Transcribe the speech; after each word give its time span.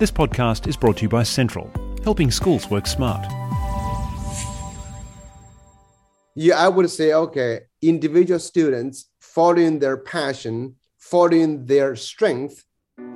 This 0.00 0.10
podcast 0.10 0.66
is 0.66 0.78
brought 0.78 0.96
to 0.96 1.02
you 1.02 1.10
by 1.10 1.24
Sentral, 1.24 1.68
helping 2.02 2.30
schools 2.30 2.70
work 2.70 2.86
smart. 2.86 3.22
Yeah, 6.34 6.56
I 6.56 6.68
would 6.68 6.88
say, 6.88 7.12
okay, 7.12 7.60
individual 7.82 8.40
students 8.40 9.10
following 9.20 9.78
their 9.78 9.98
passion, 9.98 10.76
following 10.96 11.66
their 11.66 11.96
strength, 11.96 12.64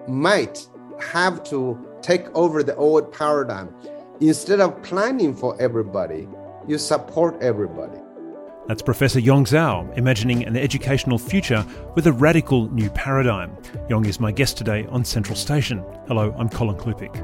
might 0.07 0.69
have 1.01 1.43
to 1.45 1.79
take 2.03 2.27
over 2.37 2.63
the 2.63 2.77
old 2.77 3.11
paradigm. 3.15 3.75
Instead 4.21 4.61
of 4.61 4.83
planning 4.83 5.35
for 5.35 5.59
everybody, 5.59 6.29
you 6.69 6.77
support 6.77 7.41
everybody. 7.41 8.04
That's 8.67 8.81
Professor 8.81 9.21
Yong 9.21 9.45
Zhao, 9.45 9.95
imagining 9.99 10.47
an 10.47 10.57
educational 10.57 11.19
future 11.19 11.67
with 11.95 12.07
a 12.07 12.13
radical 12.13 12.71
new 12.71 12.89
paradigm. 12.89 13.55
Yong 13.91 14.07
is 14.07 14.19
my 14.19 14.33
guest 14.33 14.57
today 14.57 14.87
on 14.87 15.03
Sentral 15.03 15.37
Station. 15.37 15.85
Hello, 16.09 16.35
I'm 16.39 16.49
Colin 16.49 16.77
Klupiec. 16.77 17.15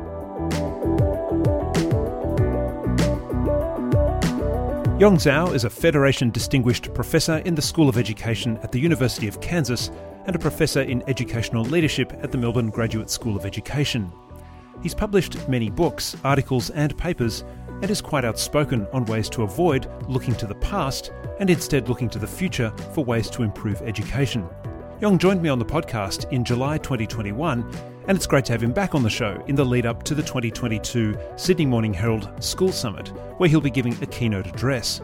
Yong 5.01 5.17
Zhao 5.17 5.55
is 5.55 5.65
a 5.65 5.71
Foundation 5.71 6.29
Distinguished 6.29 6.93
Professor 6.93 7.39
in 7.39 7.55
the 7.55 7.63
School 7.63 7.89
of 7.89 7.97
Education 7.97 8.59
at 8.59 8.71
the 8.71 8.79
University 8.79 9.27
of 9.27 9.41
Kansas 9.41 9.91
and 10.27 10.37
a 10.37 10.39
Professor 10.39 10.83
in 10.83 11.03
Educational 11.09 11.65
Leadership 11.65 12.13
at 12.23 12.33
the 12.33 12.39
Melbourne 12.39 12.69
Graduate 12.69 13.09
School 13.09 13.35
of 13.35 13.47
Education. 13.47 14.13
He's 14.83 14.95
published 14.95 15.49
many 15.49 15.71
books, 15.71 16.17
articles, 16.23 16.69
and 16.71 16.97
papers 16.99 17.45
and 17.83 17.91
is 17.91 18.01
quite 18.01 18.25
outspoken 18.25 18.87
on 18.93 19.05
ways 19.07 19.29
to 19.31 19.43
avoid 19.43 19.91
looking 20.09 20.35
to 20.37 20.47
the 20.47 20.55
past 20.57 21.13
and 21.39 21.51
instead 21.51 21.89
looking 21.89 22.09
to 22.11 22.19
the 22.19 22.27
future 22.27 22.73
for 22.95 23.05
ways 23.05 23.31
to 23.31 23.43
improve 23.43 23.81
education. 23.83 24.49
Yong 25.01 25.19
joined 25.19 25.41
me 25.41 25.49
on 25.49 25.59
the 25.59 25.65
podcast 25.65 26.31
in 26.31 26.45
July 26.45 26.77
2021, 26.77 27.65
and 28.07 28.17
it's 28.17 28.27
great 28.27 28.45
to 28.45 28.53
have 28.53 28.63
him 28.63 28.73
back 28.73 28.95
on 28.95 29.03
the 29.03 29.09
show 29.09 29.43
in 29.47 29.55
the 29.55 29.65
lead 29.65 29.87
up 29.87 30.03
to 30.03 30.15
the 30.15 30.23
2022 30.23 31.17
Sydney 31.37 31.65
Morning 31.65 31.95
Herald 31.95 32.31
School 32.43 32.71
Summit, 32.71 33.09
where 33.39 33.49
he'll 33.49 33.63
be 33.63 33.71
giving 33.71 33.97
a 34.03 34.07
keynote 34.07 34.47
address. 34.47 35.01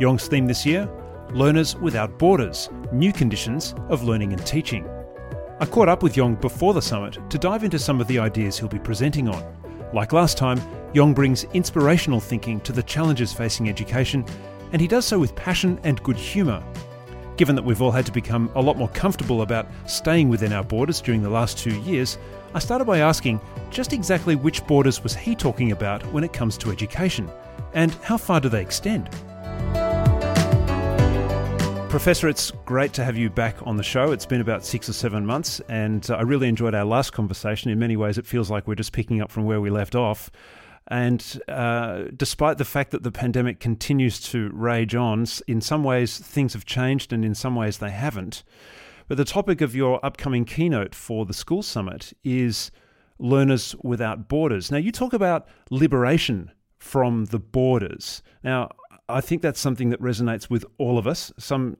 Yong's 0.00 0.28
theme 0.28 0.46
this 0.46 0.64
year 0.64 0.88
Learners 1.32 1.76
Without 1.76 2.18
Borders 2.18 2.70
New 2.90 3.12
Conditions 3.12 3.74
of 3.90 4.02
Learning 4.02 4.32
and 4.32 4.46
Teaching. 4.46 4.88
I 5.60 5.66
caught 5.66 5.88
up 5.88 6.02
with 6.02 6.16
Yong 6.16 6.36
before 6.36 6.72
the 6.72 6.80
summit 6.80 7.18
to 7.28 7.36
dive 7.36 7.64
into 7.64 7.78
some 7.78 8.00
of 8.00 8.06
the 8.06 8.18
ideas 8.18 8.58
he'll 8.58 8.68
be 8.68 8.78
presenting 8.78 9.28
on. 9.28 9.42
Like 9.92 10.12
last 10.12 10.36
time, 10.36 10.60
Yong 10.92 11.14
brings 11.14 11.44
inspirational 11.54 12.20
thinking 12.20 12.60
to 12.60 12.72
the 12.72 12.82
challenges 12.82 13.32
facing 13.32 13.68
education, 13.68 14.24
and 14.72 14.82
he 14.82 14.88
does 14.88 15.06
so 15.06 15.18
with 15.18 15.34
passion 15.34 15.80
and 15.82 16.02
good 16.02 16.16
humour. 16.16 16.62
Given 17.38 17.56
that 17.56 17.64
we've 17.64 17.80
all 17.80 17.90
had 17.90 18.04
to 18.06 18.12
become 18.12 18.50
a 18.54 18.60
lot 18.60 18.76
more 18.76 18.88
comfortable 18.88 19.42
about 19.42 19.66
staying 19.86 20.28
within 20.28 20.52
our 20.52 20.64
borders 20.64 21.00
during 21.00 21.22
the 21.22 21.30
last 21.30 21.56
two 21.56 21.78
years, 21.80 22.18
I 22.52 22.58
started 22.58 22.84
by 22.84 22.98
asking 22.98 23.40
just 23.70 23.92
exactly 23.92 24.34
which 24.34 24.66
borders 24.66 25.02
was 25.02 25.14
he 25.14 25.34
talking 25.34 25.72
about 25.72 26.02
when 26.12 26.24
it 26.24 26.32
comes 26.32 26.58
to 26.58 26.70
education, 26.70 27.30
and 27.72 27.92
how 28.02 28.16
far 28.16 28.40
do 28.40 28.48
they 28.48 28.60
extend? 28.60 29.08
Professor, 31.88 32.28
it's 32.28 32.50
great 32.66 32.92
to 32.92 33.02
have 33.02 33.16
you 33.16 33.30
back 33.30 33.56
on 33.66 33.78
the 33.78 33.82
show. 33.82 34.12
It's 34.12 34.26
been 34.26 34.42
about 34.42 34.62
six 34.62 34.90
or 34.90 34.92
seven 34.92 35.24
months, 35.24 35.60
and 35.70 36.06
I 36.10 36.20
really 36.20 36.46
enjoyed 36.46 36.74
our 36.74 36.84
last 36.84 37.14
conversation. 37.14 37.70
In 37.70 37.78
many 37.78 37.96
ways, 37.96 38.18
it 38.18 38.26
feels 38.26 38.50
like 38.50 38.68
we're 38.68 38.74
just 38.74 38.92
picking 38.92 39.22
up 39.22 39.32
from 39.32 39.46
where 39.46 39.58
we 39.58 39.70
left 39.70 39.94
off. 39.94 40.30
And 40.88 41.40
uh, 41.48 42.04
despite 42.14 42.58
the 42.58 42.66
fact 42.66 42.90
that 42.90 43.04
the 43.04 43.10
pandemic 43.10 43.58
continues 43.58 44.20
to 44.30 44.50
rage 44.52 44.94
on, 44.94 45.24
in 45.46 45.62
some 45.62 45.82
ways 45.82 46.18
things 46.18 46.52
have 46.52 46.66
changed 46.66 47.10
and 47.12 47.24
in 47.24 47.34
some 47.34 47.56
ways 47.56 47.78
they 47.78 47.90
haven't. 47.90 48.44
But 49.08 49.16
the 49.16 49.24
topic 49.24 49.62
of 49.62 49.74
your 49.74 50.04
upcoming 50.04 50.44
keynote 50.44 50.94
for 50.94 51.24
the 51.24 51.34
School 51.34 51.62
Summit 51.62 52.12
is 52.22 52.70
Learners 53.18 53.74
Without 53.82 54.28
Borders. 54.28 54.70
Now, 54.70 54.76
you 54.76 54.92
talk 54.92 55.14
about 55.14 55.48
liberation 55.70 56.52
from 56.78 57.24
the 57.26 57.38
borders. 57.38 58.22
Now, 58.44 58.70
I 59.10 59.22
think 59.22 59.40
that's 59.40 59.60
something 59.60 59.88
that 59.88 60.02
resonates 60.02 60.50
with 60.50 60.66
all 60.76 60.98
of 60.98 61.06
us. 61.06 61.32
Some 61.38 61.76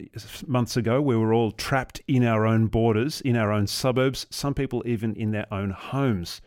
months 0.47 0.79
ago, 0.79 1.03
we 1.03 1.15
were 1.15 1.35
all 1.35 1.53
trapped 1.53 2.01
in 2.09 2.25
our 2.25 2.47
own 2.47 2.69
borders, 2.69 3.21
in 3.21 3.37
our 3.37 3.53
own 3.53 3.67
suburbs, 3.67 4.27
some 4.31 4.55
people 4.55 4.83
even 4.87 5.15
in 5.15 5.33
their 5.33 5.47
own 5.53 5.71
homes. 5.71 6.41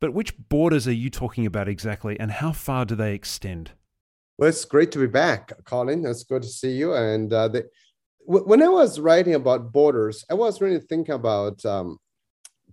But 0.00 0.12
which 0.12 0.36
borders 0.48 0.88
are 0.88 0.92
you 0.92 1.08
talking 1.08 1.46
about 1.46 1.68
exactly, 1.68 2.18
and 2.18 2.32
how 2.32 2.50
far 2.50 2.84
do 2.84 2.96
they 2.96 3.14
extend? 3.14 3.70
Well, 4.38 4.48
it's 4.48 4.64
great 4.64 4.90
to 4.92 4.98
be 4.98 5.06
back, 5.06 5.52
Colin. 5.64 6.04
It's 6.04 6.24
good 6.24 6.42
to 6.42 6.48
see 6.48 6.72
you. 6.72 6.94
And 6.94 7.32
uh, 7.32 7.46
the, 7.46 7.68
when 8.26 8.60
I 8.60 8.68
was 8.68 8.98
writing 8.98 9.34
about 9.34 9.72
borders, 9.72 10.24
I 10.28 10.34
was 10.34 10.60
really 10.60 10.80
thinking 10.80 11.14
about 11.14 11.64
um, 11.64 11.98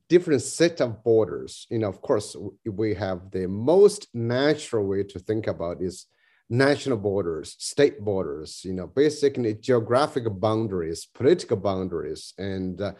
different 0.07 0.41
set 0.41 0.81
of 0.81 1.03
borders. 1.03 1.67
You 1.69 1.77
know, 1.77 1.89
of 1.89 2.01
course, 2.01 2.35
we 2.65 2.95
have 2.95 3.29
the 3.29 3.47
most 3.47 4.07
natural 4.15 4.87
way 4.87 5.03
to 5.03 5.19
think 5.19 5.45
about 5.45 5.83
is 5.83 6.07
national 6.49 6.97
borders, 6.97 7.55
state 7.59 7.99
borders. 7.99 8.61
You 8.63 8.73
know, 8.73 8.87
basically 8.87 9.53
geographic 9.55 10.25
boundaries, 10.39 11.05
political 11.05 11.57
boundaries, 11.57 12.33
and 12.37 12.81
uh, 12.81 12.93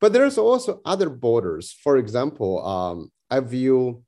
but 0.00 0.12
there's 0.12 0.38
also 0.38 0.80
other 0.84 1.08
borders. 1.08 1.72
For 1.72 1.96
example, 1.96 2.64
um, 2.66 3.12
I 3.30 3.40
view 3.40 4.02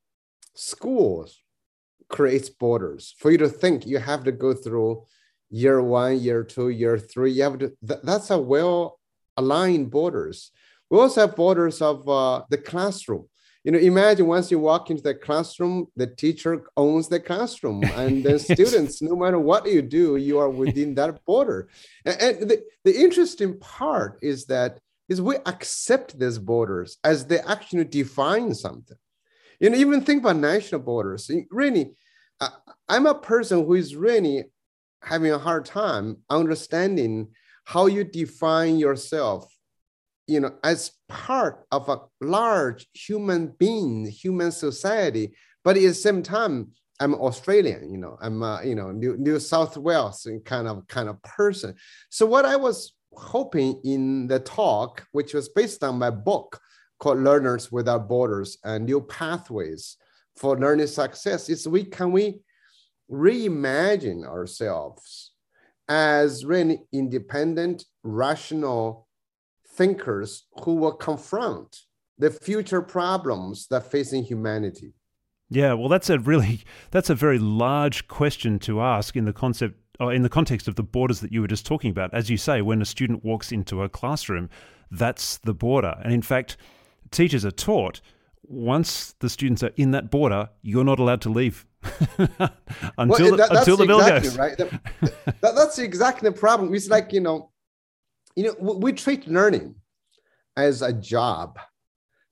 schools 0.55 1.41
creates 2.09 2.49
borders. 2.49 3.15
For 3.19 3.31
you 3.31 3.39
to 3.39 3.49
think, 3.49 3.87
you 3.87 3.99
have 3.99 4.25
to 4.25 4.33
go 4.33 4.55
through 4.55 5.05
year 5.51 5.83
one, 5.83 6.19
year 6.21 6.43
two, 6.45 6.69
year 6.69 6.99
three. 6.99 7.33
You 7.33 7.43
have 7.45 7.59
to, 7.59 7.73
th- 7.87 8.01
that's 8.03 8.31
a 8.31 8.39
well 8.39 8.99
aligned 9.37 9.91
borders. 9.91 10.51
We 10.91 10.99
also 10.99 11.23
have 11.23 11.37
borders 11.37 11.81
of 11.81 12.09
uh, 12.09 12.43
the 12.51 12.59
classroom. 12.59 13.29
You 13.65 13.73
know, 13.73 13.79
imagine 13.79 14.27
once 14.27 14.51
you 14.51 14.59
walk 14.59 14.91
into 14.91 15.03
the 15.03 15.15
classroom, 15.15 15.87
the 15.97 16.07
teacher 16.07 16.65
owns 16.77 17.09
the 17.09 17.19
classroom, 17.19 17.83
and 17.97 18.23
the 18.23 18.39
students, 18.39 19.01
no 19.01 19.17
matter 19.17 19.39
what 19.39 19.67
you 19.67 19.81
do, 19.81 20.17
you 20.17 20.39
are 20.39 20.51
within 20.51 20.95
that 20.97 21.25
border. 21.25 21.69
And, 22.05 22.49
the, 22.49 22.63
the 22.85 22.95
interesting 22.95 23.59
part 23.59 24.19
is 24.23 24.45
that 24.47 24.81
is 25.09 25.21
we 25.21 25.37
accept 25.47 26.19
these 26.19 26.39
borders 26.39 26.99
as 27.05 27.27
they 27.27 27.39
actually 27.41 27.85
define 27.85 28.55
something. 28.55 28.97
You 29.61 29.71
know, 29.71 29.79
even 29.79 30.03
think 30.03 30.23
about 30.23 30.37
national 30.37 30.81
borders. 30.81 31.31
Really, 31.51 31.93
I'm 32.89 33.07
a 33.07 33.15
person 33.15 33.65
who 33.65 33.75
is 33.75 33.97
really 33.97 34.45
having 35.03 35.33
a 35.33 35.39
hard 35.39 35.65
time 35.65 36.19
understanding 36.31 37.29
how 37.65 37.87
you 37.87 38.05
define 38.05 38.79
yourself, 38.79 39.54
you 40.27 40.41
know, 40.41 40.53
as 40.63 40.93
part 41.09 41.67
of 41.71 41.89
a 41.89 42.01
large 42.21 42.87
human 42.95 43.49
being, 43.59 44.07
human 44.07 44.53
society. 44.53 45.35
But 45.63 45.77
at 45.77 45.83
the 45.83 45.95
same 45.95 46.23
time, 46.23 46.73
I'm 47.01 47.15
Australian, 47.15 47.91
you 47.91 47.99
know, 47.99 48.17
I'm 48.21 48.43
a, 48.43 48.61
you 48.65 48.75
know, 48.75 48.91
New, 48.93 49.17
New 49.17 49.41
South 49.41 49.77
Wales 49.77 50.27
kind 50.45 50.69
of 50.69 50.87
kind 50.87 51.09
of 51.09 51.21
person. 51.23 51.75
So 52.11 52.25
what 52.25 52.45
I 52.45 52.57
was 52.57 52.95
hoping 53.13 53.81
in 53.85 54.29
the 54.29 54.41
talk, 54.41 55.05
which 55.13 55.35
was 55.35 55.49
based 55.49 55.83
on 55.83 55.99
my 55.99 56.11
book, 56.11 56.61
called 56.99 57.19
Learners 57.19 57.73
Without 57.73 58.09
Borders 58.09 58.59
and 58.65 58.87
New 58.87 59.01
Pathways 59.01 59.97
for 60.37 60.57
Learning 60.57 60.87
Success 60.87 61.49
is 61.49 61.69
we 61.69 61.85
can 61.85 62.13
we 62.13 62.41
reimagine 63.11 64.25
ourselves 64.25 65.33
as 65.89 66.45
really 66.45 66.81
independent, 66.93 67.85
rational 68.03 69.04
thinkers 69.77 70.47
who 70.65 70.75
will 70.75 70.93
confront 70.93 71.81
the 72.19 72.31
future 72.31 72.83
problems 72.83 73.67
that 73.69 73.91
facing 73.91 74.25
humanity. 74.25 74.95
Yeah, 75.51 75.75
well, 75.75 75.89
that's 75.89 76.11
a 76.11 76.19
really 76.19 76.63
that's 76.91 77.11
a 77.11 77.15
very 77.15 77.39
large 77.39 78.09
question 78.09 78.59
to 78.61 78.81
ask 78.81 79.17
in 79.17 79.25
the 79.25 79.33
concept 79.33 79.79
or 80.01 80.13
in 80.13 80.23
the 80.23 80.29
context 80.29 80.67
of 80.67 80.75
the 80.75 80.83
borders 80.83 81.21
that 81.21 81.33
you 81.33 81.41
were 81.41 81.47
just 81.47 81.67
talking 81.67 81.91
about. 81.91 82.13
As 82.15 82.31
you 82.31 82.37
say, 82.37 82.63
when 82.63 82.83
a 82.83 82.85
student 82.85 83.25
walks 83.25 83.53
into 83.53 83.83
a 83.83 83.89
classroom, 83.89 84.49
that's 84.91 85.39
the 85.39 85.55
border, 85.55 85.97
and 86.03 86.13
in 86.13 86.23
fact, 86.23 86.57
teachers 87.11 87.45
are 87.45 87.51
taught 87.51 88.01
once 88.47 89.15
the 89.21 89.31
students 89.31 89.63
are 89.63 89.73
in 89.77 89.93
that 89.93 90.11
border, 90.11 90.51
you're 90.63 90.85
not 90.85 90.99
allowed 90.99 91.21
to 91.23 91.31
leave 91.31 91.67
until, 92.19 92.37
well, 92.99 93.37
that, 93.37 93.51
the, 93.51 93.59
until 93.59 93.77
the 93.77 93.85
exactly 93.85 94.29
goes. 94.29 94.39
Right. 94.39 94.59
That, 95.41 95.55
that's 95.55 95.79
exactly 95.79 96.29
the 96.29 96.37
problem. 96.37 96.75
It's 96.75 96.89
like 96.89 97.13
you 97.13 97.21
know, 97.21 97.51
you 98.37 98.45
know, 98.45 98.55
we 98.59 98.93
treat 98.93 99.29
learning 99.29 99.77
as 100.57 100.83
a 100.83 100.93
job, 100.93 101.59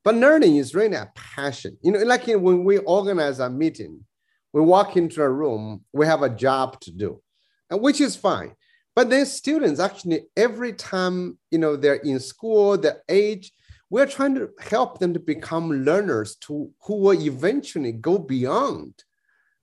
but 0.05 0.15
learning 0.15 0.57
is 0.57 0.75
really 0.75 0.97
a 0.97 1.11
passion. 1.15 1.77
You 1.83 1.93
know, 1.93 2.01
like 2.01 2.27
when 2.27 2.65
we 2.65 2.79
organize 2.79 3.39
a 3.39 3.49
meeting, 3.49 4.05
we 4.53 4.61
walk 4.61 4.97
into 4.97 5.23
a 5.23 5.31
room, 5.31 5.85
we 5.93 6.07
have 6.07 6.23
a 6.23 6.29
job 6.29 6.81
to 6.81 6.91
do, 6.91 7.23
and 7.71 7.81
which 7.81 8.01
is 8.01 8.17
fine. 8.17 8.55
But 8.95 9.09
then 9.09 9.25
students 9.25 9.81
actually 9.81 10.25
every 10.37 10.75
time 10.75 11.39
you 11.51 11.59
know 11.59 11.77
they're 11.77 11.95
in 11.95 12.21
school, 12.21 12.77
the 12.77 13.01
age 13.09 13.53
we're 13.93 14.07
trying 14.07 14.35
to 14.35 14.49
help 14.59 14.99
them 14.99 15.13
to 15.13 15.21
become 15.21 15.85
learners 15.85 16.37
to 16.37 16.71
who 16.81 16.97
will 16.97 17.21
eventually 17.21 17.93
go 17.93 18.17
beyond 18.17 18.95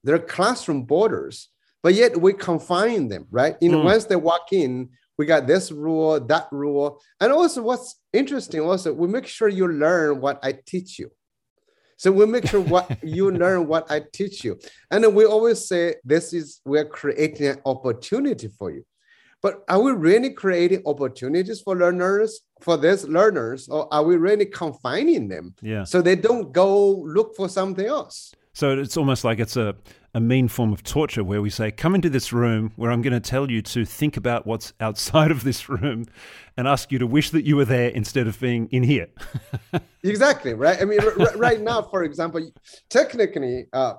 their 0.04 0.20
classroom 0.20 0.84
borders 0.84 1.50
but 1.82 1.96
yet 1.96 2.16
we 2.16 2.32
confine 2.32 3.08
them 3.10 3.26
right 3.32 3.56
you 3.60 3.70
know 3.70 3.82
mm. 3.82 3.86
once 3.86 4.06
they 4.06 4.16
walk 4.16 4.54
in 4.54 4.88
we 5.20 5.26
got 5.28 5.46
this 5.46 5.72
rule 5.72 6.20
that 6.20 6.48
rule 6.52 7.00
and 7.20 7.32
also 7.32 7.62
what's 7.62 8.00
interesting 8.14 8.62
also 8.62 8.92
we 8.92 9.08
make 9.08 9.28
sure 9.28 9.50
you 9.50 9.68
learn 9.68 10.20
what 10.20 10.40
i 10.42 10.52
teach 10.66 10.98
you 10.98 11.12
So 12.00 12.14
we 12.14 12.26
make 12.26 12.48
sure 12.48 12.62
what 12.62 12.98
you 13.04 13.30
learn, 13.30 13.68
what 13.68 13.92
I 13.92 14.00
teach 14.00 14.46
you. 14.46 14.58
And 14.90 15.04
then 15.04 15.14
we 15.14 15.26
always 15.26 15.68
say 15.68 15.96
this 16.06 16.32
is 16.32 16.62
we're 16.64 16.86
creating 16.86 17.48
an 17.48 17.60
opportunity 17.66 18.48
for 18.48 18.72
you. 18.72 18.86
But 19.42 19.64
are 19.68 19.82
we 19.82 19.92
really 19.92 20.32
creating 20.32 20.84
opportunities 20.86 21.60
for 21.60 21.76
learners, 21.76 22.40
for 22.62 22.78
these 22.78 23.06
learners, 23.06 23.68
or 23.68 23.94
are 23.94 24.04
we 24.04 24.16
really 24.16 24.46
confining 24.46 25.28
them? 25.28 25.56
Yeah. 25.62 25.84
So 25.84 26.02
they 26.02 26.16
don't 26.16 26.54
go 26.54 27.04
look 27.06 27.36
for 27.36 27.50
something 27.50 27.86
else. 27.86 28.34
So 28.60 28.78
it's 28.78 28.98
almost 28.98 29.24
like 29.24 29.40
it's 29.40 29.56
a, 29.56 29.74
a 30.14 30.20
mean 30.20 30.50
form 30.50 30.74
of 30.74 30.84
torture 30.84 31.24
where 31.24 31.42
we 31.42 31.50
say, 31.50 31.72
come 31.72 31.96
into 31.96 32.10
this 32.10 32.34
room 32.34 32.74
where 32.76 32.92
I'm 32.92 33.02
going 33.02 33.14
to 33.14 33.22
tell 33.22 33.50
you 33.50 33.62
to 33.62 33.86
think 33.86 34.18
about 34.18 34.46
what's 34.46 34.74
outside 34.82 35.32
of 35.32 35.46
this 35.46 35.70
room 35.70 36.08
and 36.58 36.68
ask 36.68 36.92
you 36.92 37.00
to 37.00 37.08
wish 37.08 37.30
that 37.30 37.46
you 37.46 37.56
were 37.56 37.64
there 37.64 37.88
instead 37.88 38.28
of 38.28 38.38
being 38.38 38.68
in 38.70 38.84
here. 38.84 39.08
exactly, 40.04 40.56
right? 40.56 40.78
I 40.82 40.84
mean, 40.84 41.00
r- 41.00 41.38
right 41.38 41.62
now, 41.62 41.84
for 41.84 42.04
example, 42.04 42.52
technically, 42.90 43.68
uh, 43.72 43.94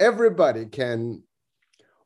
everybody 0.00 0.64
can 0.64 1.22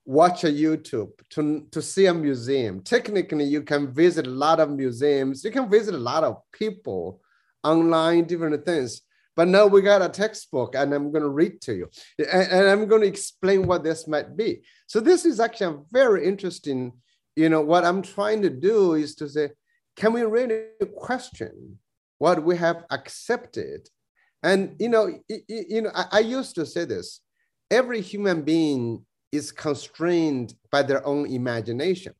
watch 0.05 0.43
a 0.43 0.49
YouTube 0.49 1.13
to, 1.35 1.69
to 1.71 1.81
see 1.81 2.07
a 2.07 2.15
museum. 2.15 2.81
Technically, 2.81 3.45
you 3.45 3.63
can 3.63 3.95
visit 3.95 4.27
a 4.27 4.31
lot 4.31 4.59
of 4.59 4.71
museums. 4.71 5.45
You 5.45 5.53
can 5.53 5.71
visit 5.71 5.95
a 5.95 5.99
lot 5.99 6.25
of 6.25 6.39
people 6.51 7.21
online, 7.63 8.25
different 8.25 8.67
things. 8.67 9.03
But 9.37 9.49
now 9.49 9.67
we 9.67 9.83
got 9.83 10.03
a 10.03 10.09
textbook 10.09 10.75
and 10.75 10.93
I'm 10.95 11.13
going 11.13 11.23
to 11.23 11.29
read 11.29 11.61
to 11.63 11.75
you. 11.75 11.91
And, 12.19 12.51
and 12.51 12.69
I'm 12.69 12.87
going 12.87 13.03
to 13.03 13.07
explain 13.07 13.67
what 13.67 13.85
this 13.85 14.09
might 14.09 14.37
be. 14.37 14.63
So 14.87 14.99
this 14.99 15.27
is 15.27 15.41
actually 15.41 15.75
a 15.75 15.81
very 15.93 16.27
interesting, 16.27 16.93
you 17.37 17.51
know, 17.51 17.61
what 17.61 17.85
I'm 17.85 18.01
trying 18.01 18.41
to 18.43 18.51
do 18.51 18.95
is 18.95 19.15
to 19.17 19.29
say, 19.29 19.51
can 19.95 20.15
we 20.15 20.23
really 20.23 20.65
question 20.97 21.79
what 22.19 22.43
we 22.43 22.57
have 22.57 22.85
accepted? 22.91 23.89
And, 24.43 24.75
you 24.79 24.89
know, 24.89 25.11
you 25.29 25.83
know, 25.83 25.91
I, 25.95 26.07
I 26.13 26.19
used 26.21 26.55
to 26.55 26.65
say 26.65 26.87
this, 26.87 27.21
every 27.71 28.01
human 28.01 28.43
being 28.43 29.05
is 29.33 29.53
constrained 29.53 30.55
by 30.71 30.83
their 30.83 31.07
own 31.07 31.27
imagination. 31.27 32.15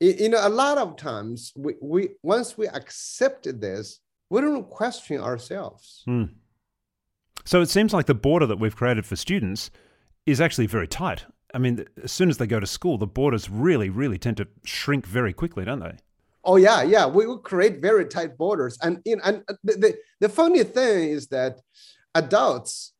You 0.00 0.30
know, 0.30 0.46
a 0.46 0.50
lot 0.50 0.78
of 0.78 0.96
times 0.96 1.52
we, 1.56 1.74
we 1.80 2.08
once 2.22 2.58
we 2.58 2.66
accept 2.66 3.44
this, 3.60 4.00
we 4.28 4.40
don't 4.40 4.68
question 4.68 5.20
ourselves. 5.20 6.02
Mm. 6.08 6.30
So 7.44 7.60
it 7.60 7.68
seems 7.70 7.92
like 7.92 8.06
the 8.06 8.14
border 8.14 8.46
that 8.46 8.58
we've 8.58 8.76
created 8.76 9.06
for 9.06 9.16
students 9.16 9.70
is 10.26 10.40
actually 10.40 10.66
very 10.66 10.86
tight. 10.86 11.24
I 11.54 11.58
mean, 11.58 11.84
as 12.02 12.12
soon 12.12 12.30
as 12.30 12.38
they 12.38 12.46
go 12.46 12.60
to 12.60 12.66
school, 12.66 12.98
the 12.98 13.06
borders 13.06 13.50
really, 13.50 13.90
really 13.90 14.18
tend 14.18 14.38
to 14.38 14.48
shrink 14.64 15.06
very 15.06 15.32
quickly, 15.32 15.64
don't 15.64 15.80
they? 15.80 15.96
Oh 16.44 16.56
yeah, 16.56 16.82
yeah. 16.82 17.06
We 17.06 17.26
will 17.26 17.38
create 17.38 17.80
very 17.80 18.06
tight 18.06 18.36
borders, 18.36 18.76
and 18.82 19.00
in 19.04 19.20
and 19.22 19.44
uh, 19.48 19.54
the, 19.62 19.72
the, 19.74 19.98
the 20.20 20.28
funny 20.28 20.64
thing 20.64 21.10
is 21.10 21.28
that 21.28 21.60
adults 22.14 22.94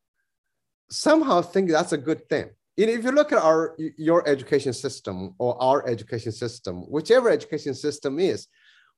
somehow 0.89 1.41
think 1.41 1.69
that's 1.69 1.91
a 1.91 1.97
good 1.97 2.29
thing. 2.29 2.51
If 2.77 3.03
you 3.03 3.11
look 3.11 3.31
at 3.33 3.39
our 3.39 3.75
your 3.97 4.27
education 4.27 4.73
system 4.73 5.35
or 5.39 5.61
our 5.61 5.85
education 5.87 6.31
system, 6.31 6.83
whichever 6.89 7.29
education 7.29 7.73
system 7.73 8.19
is, 8.19 8.47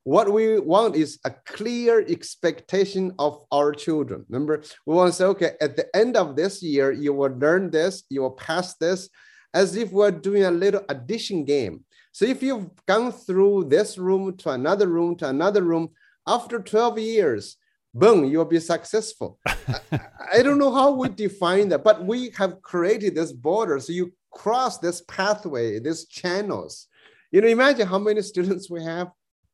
what 0.06 0.32
we 0.32 0.60
want 0.60 0.94
is 0.94 1.18
a 1.24 1.32
clear 1.46 2.00
expectation 2.08 3.12
of 3.18 3.44
our 3.50 3.72
children. 3.72 4.24
Remember, 4.28 4.62
we 4.86 4.94
want 4.94 5.10
to 5.10 5.16
say, 5.16 5.24
okay, 5.24 5.50
at 5.60 5.74
the 5.74 5.88
end 5.96 6.16
of 6.16 6.36
this 6.36 6.62
year, 6.62 6.92
you 6.92 7.12
will 7.12 7.32
learn 7.32 7.72
this, 7.72 8.04
you 8.08 8.22
will 8.22 8.30
pass 8.30 8.76
this, 8.76 9.08
as 9.52 9.74
if 9.74 9.90
we're 9.90 10.12
doing 10.12 10.44
a 10.44 10.50
little 10.52 10.82
addition 10.88 11.44
game. 11.44 11.84
So 12.12 12.24
if 12.24 12.40
you've 12.40 12.70
gone 12.86 13.10
through 13.10 13.64
this 13.64 13.98
room 13.98 14.36
to 14.36 14.50
another 14.50 14.86
room 14.86 15.16
to 15.16 15.28
another 15.28 15.62
room, 15.62 15.88
after 16.24 16.60
12 16.60 17.00
years, 17.00 17.56
boom, 17.92 18.26
you'll 18.26 18.44
be 18.44 18.60
successful. 18.60 19.40
I, 19.44 19.54
I 20.34 20.42
don't 20.42 20.60
know 20.60 20.72
how 20.72 20.92
we 20.92 21.08
define 21.08 21.70
that, 21.70 21.82
but 21.82 22.06
we 22.06 22.30
have 22.36 22.62
created 22.62 23.16
this 23.16 23.32
border. 23.32 23.80
So 23.80 23.92
you 23.92 24.12
cross 24.30 24.78
this 24.78 25.00
pathway, 25.08 25.80
these 25.80 26.06
channels. 26.06 26.86
You 27.32 27.40
know, 27.40 27.48
imagine 27.48 27.88
how 27.88 27.98
many 27.98 28.22
students 28.22 28.70
we 28.70 28.84
have 28.84 29.10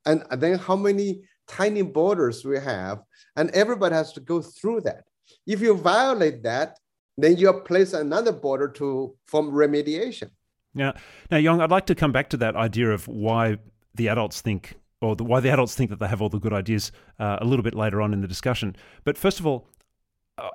and 0.07 0.25
then 0.33 0.59
how 0.59 0.77
many 0.77 1.23
tiny 1.49 1.83
borders 1.83 2.45
we 2.45 2.59
have, 2.59 3.03
and 3.37 3.51
everybody 3.51 3.95
has 3.95 4.13
to 4.15 4.21
go 4.21 4.41
through 4.41 4.83
that. 4.83 5.05
If 5.47 5.61
you 5.61 5.75
violate 5.75 6.43
that, 6.43 6.79
then 7.17 7.37
you 7.37 7.53
place 7.53 7.93
another 7.93 8.33
border 8.33 8.69
to 8.69 9.15
form 9.27 9.51
remediation. 9.51 10.31
Yeah. 10.75 10.93
Now, 11.31 11.37
Yong, 11.37 11.61
I'd 11.61 11.71
like 11.71 11.87
to 11.87 11.95
come 11.95 12.13
back 12.13 12.31
to 12.31 12.37
that 12.39 12.57
idea 12.57 12.91
of 12.91 13.07
why 13.07 13.59
the 13.95 14.09
adults 14.09 14.41
think, 14.41 14.75
or 15.01 15.15
the, 15.15 15.25
why 15.25 15.41
the 15.41 15.51
adults 15.51 15.75
think 15.75 15.91
that 15.91 15.99
they 15.99 16.09
have 16.09 16.23
all 16.23 16.31
the 16.31 16.39
good 16.39 16.55
ideas 16.55 16.93
uh, 17.19 17.39
a 17.41 17.45
little 17.45 17.63
bit 17.63 17.75
later 17.75 18.01
on 18.01 18.15
in 18.15 18.23
the 18.23 18.29
discussion. 18.29 18.75
But 19.05 19.19
first 19.19 19.39
of 19.39 19.47
all, 19.47 19.67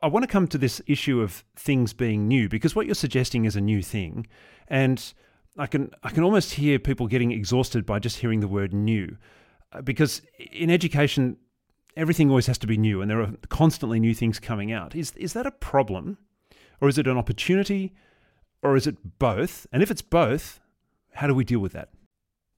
I 0.01 0.07
want 0.07 0.23
to 0.23 0.27
come 0.27 0.47
to 0.47 0.57
this 0.57 0.81
issue 0.87 1.21
of 1.21 1.43
things 1.55 1.93
being 1.93 2.27
new 2.27 2.49
because 2.49 2.75
what 2.75 2.87
you're 2.87 2.95
suggesting 2.95 3.45
is 3.45 3.55
a 3.55 3.61
new 3.61 3.83
thing, 3.83 4.25
and 4.67 5.13
I 5.57 5.67
can 5.67 5.91
I 6.03 6.09
can 6.09 6.23
almost 6.23 6.53
hear 6.53 6.79
people 6.79 7.07
getting 7.07 7.31
exhausted 7.31 7.85
by 7.85 7.99
just 7.99 8.17
hearing 8.17 8.39
the 8.39 8.47
word 8.47 8.73
new. 8.73 9.17
Uh, 9.71 9.81
because 9.81 10.21
in 10.51 10.69
education, 10.69 11.37
everything 11.95 12.29
always 12.29 12.47
has 12.47 12.57
to 12.59 12.67
be 12.67 12.77
new, 12.77 13.01
and 13.01 13.09
there 13.11 13.21
are 13.21 13.33
constantly 13.49 13.99
new 13.99 14.13
things 14.13 14.39
coming 14.39 14.71
out. 14.71 14.95
Is 14.95 15.11
is 15.15 15.33
that 15.33 15.45
a 15.45 15.51
problem, 15.51 16.17
or 16.79 16.87
is 16.87 16.97
it 16.97 17.07
an 17.07 17.17
opportunity, 17.17 17.93
or 18.61 18.75
is 18.75 18.87
it 18.87 19.19
both? 19.19 19.67
And 19.71 19.83
if 19.83 19.91
it's 19.91 20.01
both, 20.01 20.59
how 21.13 21.27
do 21.27 21.33
we 21.33 21.43
deal 21.43 21.59
with 21.59 21.73
that? 21.73 21.89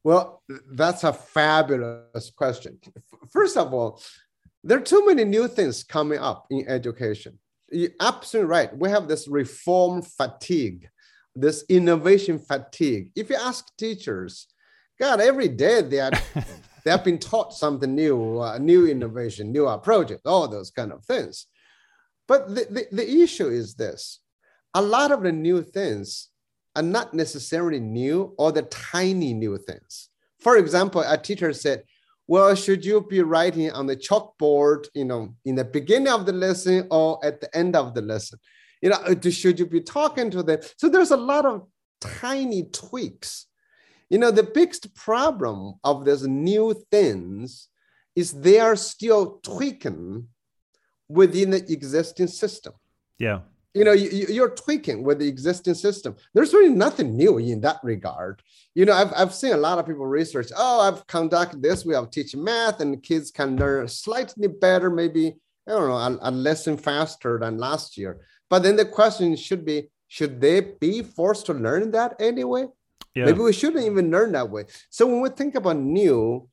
Well, 0.04 0.44
that's 0.72 1.04
a 1.04 1.14
fabulous 1.14 2.30
question. 2.30 2.80
First 3.32 3.58
of 3.58 3.74
all, 3.74 4.02
there 4.64 4.78
are 4.78 4.82
too 4.82 5.06
many 5.06 5.26
new 5.26 5.48
things 5.48 5.84
coming 5.84 6.20
up 6.20 6.46
in 6.50 6.68
education. 6.68 7.38
You're 7.72 7.92
absolutely 8.00 8.50
right. 8.50 8.76
We 8.78 8.90
have 8.90 9.08
this 9.08 9.28
reform 9.28 10.02
fatigue, 10.02 10.90
this 11.36 11.64
innovation 11.70 12.40
fatigue. 12.40 13.12
If 13.16 13.30
you 13.30 13.36
ask 13.36 13.76
teachers, 13.78 14.48
God, 15.00 15.22
every 15.22 15.48
day 15.48 15.82
they 15.82 16.00
are 16.00 16.12
they 16.84 16.92
have 16.92 17.04
been 17.04 17.20
taught 17.20 17.54
something 17.54 17.94
new, 17.94 18.40
uh, 18.40 18.58
new 18.58 18.88
innovation, 18.88 19.52
new 19.52 19.68
approach, 19.68 20.12
all 20.26 20.48
those 20.48 20.72
kind 20.72 20.92
of 20.92 21.04
things. 21.06 21.48
But 22.28 22.50
the, 22.50 22.66
the, 22.70 22.88
the 22.92 23.22
issue 23.22 23.48
is 23.48 23.76
this 23.76 24.20
a 24.74 24.82
lot 24.82 25.12
of 25.12 25.24
the 25.24 25.32
new 25.32 25.64
things 25.64 26.30
are 26.76 26.84
not 26.84 27.14
necessarily 27.14 27.80
new 27.80 28.34
or 28.38 28.52
the 28.52 28.62
tiny 28.64 29.34
new 29.34 29.58
things. 29.58 30.10
For 30.40 30.58
example, 30.58 31.04
a 31.06 31.18
teacher 31.18 31.52
said, 31.54 31.84
well, 32.28 32.54
should 32.54 32.86
you 32.86 33.02
be 33.10 33.22
writing 33.22 33.72
on 33.72 33.88
the 33.88 33.96
chalkboard, 33.96 34.88
you 34.94 35.06
know, 35.06 35.34
in 35.46 35.56
the 35.56 35.66
beginning 35.66 36.14
of 36.14 36.28
the 36.28 36.32
lesson 36.32 36.88
or 36.92 37.20
at 37.26 37.42
the 37.42 37.54
end 37.58 37.76
of 37.76 37.96
the 37.96 38.02
lesson? 38.02 38.40
You 38.82 38.92
know, 38.92 39.20
should 39.30 39.60
you 39.60 39.66
be 39.66 39.82
talking 39.82 40.30
to 40.32 40.44
them? 40.44 40.60
So 40.78 40.88
there's 40.88 41.12
a 41.12 41.18
lot 41.18 41.46
of 41.46 41.68
tiny 42.00 42.70
tweaks 42.72 43.48
you 44.10 44.18
know, 44.18 44.32
the 44.32 44.44
biggest 44.44 44.94
problem 44.96 45.76
of 45.84 46.06
these 46.06 46.26
new 46.28 46.74
things 46.92 47.70
is 48.16 48.34
they 48.34 48.60
are 48.60 48.76
still 48.76 49.40
tweaking 49.44 50.28
within 51.08 51.52
the 51.52 51.72
existing 51.72 52.28
system. 52.28 52.74
Yeah. 53.18 53.40
You 53.76 53.84
know, 53.84 53.92
you, 53.92 54.44
are 54.44 54.50
tweaking 54.50 55.04
with 55.04 55.20
the 55.20 55.28
existing 55.28 55.76
system. 55.76 56.16
There's 56.34 56.54
really 56.54 56.74
nothing 56.74 57.16
new 57.16 57.38
in 57.38 57.62
that 57.62 57.80
regard. 57.84 58.42
You 58.74 58.86
know, 58.86 58.94
I've, 58.94 59.14
I've 59.16 59.34
seen 59.34 59.54
a 59.54 59.58
lot 59.58 59.78
of 59.78 59.86
people 59.86 60.08
research, 60.08 60.48
oh, 60.58 60.82
I've 60.82 61.06
conducted 61.06 61.62
this, 61.62 61.86
we 61.86 61.94
have 61.94 62.10
teach 62.10 62.36
math, 62.36 62.82
and 62.82 63.02
kids 63.04 63.30
can 63.30 63.58
learn 63.58 63.88
slightly 63.88 64.48
better, 64.48 64.90
maybe, 64.90 65.36
I 65.68 65.72
don't 65.72 65.88
know, 65.88 66.20
a, 66.24 66.30
a 66.30 66.32
lesson 66.32 66.78
faster 66.78 67.38
than 67.40 67.58
last 67.60 67.96
year. 67.96 68.22
But 68.50 68.64
then 68.64 68.76
the 68.76 68.86
question 68.86 69.36
should 69.36 69.64
be, 69.64 69.90
should 70.08 70.42
they 70.42 70.62
be 70.62 71.04
forced 71.04 71.46
to 71.46 71.54
learn 71.54 71.92
that 71.92 72.16
anyway? 72.20 72.66
Yeah. 73.16 73.26
Maybe 73.26 73.40
we 73.40 73.54
shouldn't 73.54 73.86
even 73.86 74.12
learn 74.12 74.32
that 74.34 74.50
way. 74.50 74.66
So 74.90 75.08
when 75.08 75.22
we 75.22 75.30
think 75.30 75.56
about 75.56 75.78
new, 75.78 76.48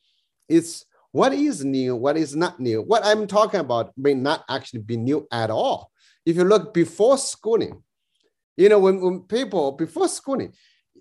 it's 0.49 0.85
what 1.13 1.33
is 1.33 1.65
new, 1.65 1.97
what 1.97 2.17
is 2.17 2.35
not 2.35 2.61
new. 2.61 2.83
What 2.83 3.05
I'm 3.05 3.27
talking 3.27 3.61
about 3.61 3.93
may 3.97 4.15
not 4.15 4.45
actually 4.49 4.81
be 4.81 4.97
new 4.97 5.27
at 5.31 5.51
all. 5.51 5.91
If 6.25 6.37
you 6.37 6.45
look 6.45 6.75
before 6.75 7.19
schooling, 7.19 7.83
you 8.57 8.69
know, 8.69 8.79
when, 8.79 9.01
when 9.01 9.21
people 9.21 9.73
before 9.73 10.09
schooling, 10.09 10.53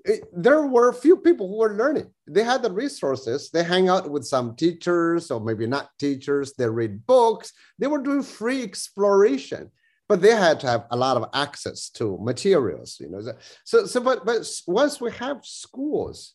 it, 0.04 0.24
there 0.32 0.68
were 0.68 0.94
few 0.94 1.18
people 1.18 1.48
who 1.48 1.58
were 1.58 1.76
learning. 1.76 2.12
They 2.28 2.44
had 2.44 2.62
the 2.62 2.72
resources. 2.72 3.50
They 3.50 3.64
hang 3.64 3.90
out 3.90 4.10
with 4.10 4.26
some 4.26 4.56
teachers 4.56 5.32
or 5.32 5.40
maybe 5.40 5.66
not 5.66 5.90
teachers. 5.98 6.54
They 6.54 6.70
read 6.70 7.06
books. 7.08 7.54
They 7.80 7.88
were 7.88 8.02
doing 8.02 8.22
free 8.22 8.62
exploration 8.62 9.72
but 10.08 10.22
they 10.22 10.32
had 10.32 10.60
to 10.60 10.68
have 10.68 10.86
a 10.92 10.98
lot 10.98 11.18
of 11.18 11.30
access 11.34 11.90
to 11.90 12.18
materials 12.22 12.98
you 13.00 13.10
know. 13.10 13.22
So 13.64 13.86
so 13.86 14.02
but 14.02 14.26
but 14.26 14.48
once 14.68 15.02
we 15.02 15.12
have 15.14 15.40
schools 15.44 16.34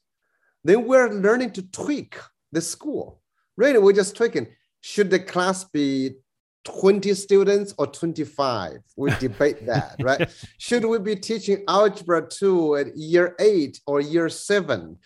then 0.65 0.87
we're 0.87 1.11
learning 1.11 1.53
to 1.53 1.63
tweak 1.63 2.17
the 2.53 2.61
school. 2.61 3.21
Really 3.57 3.79
we're 3.79 3.93
just 3.93 4.17
tweaking. 4.17 4.49
Should 4.83 5.11
the 5.11 5.21
class 5.21 5.65
be 5.65 6.13
20 6.65 7.15
students 7.15 7.75
or 7.79 7.87
25 7.87 8.79
we 8.97 9.11
debate 9.21 9.65
that 9.67 9.97
right? 10.01 10.29
Should 10.59 10.85
we 10.85 10.99
be 10.99 11.17
teaching 11.17 11.65
algebra 11.69 12.29
2 12.29 12.77
at 12.77 12.97
year 12.97 13.35
8 13.39 13.81
or 13.87 14.01
year 14.01 14.29
7 14.29 14.99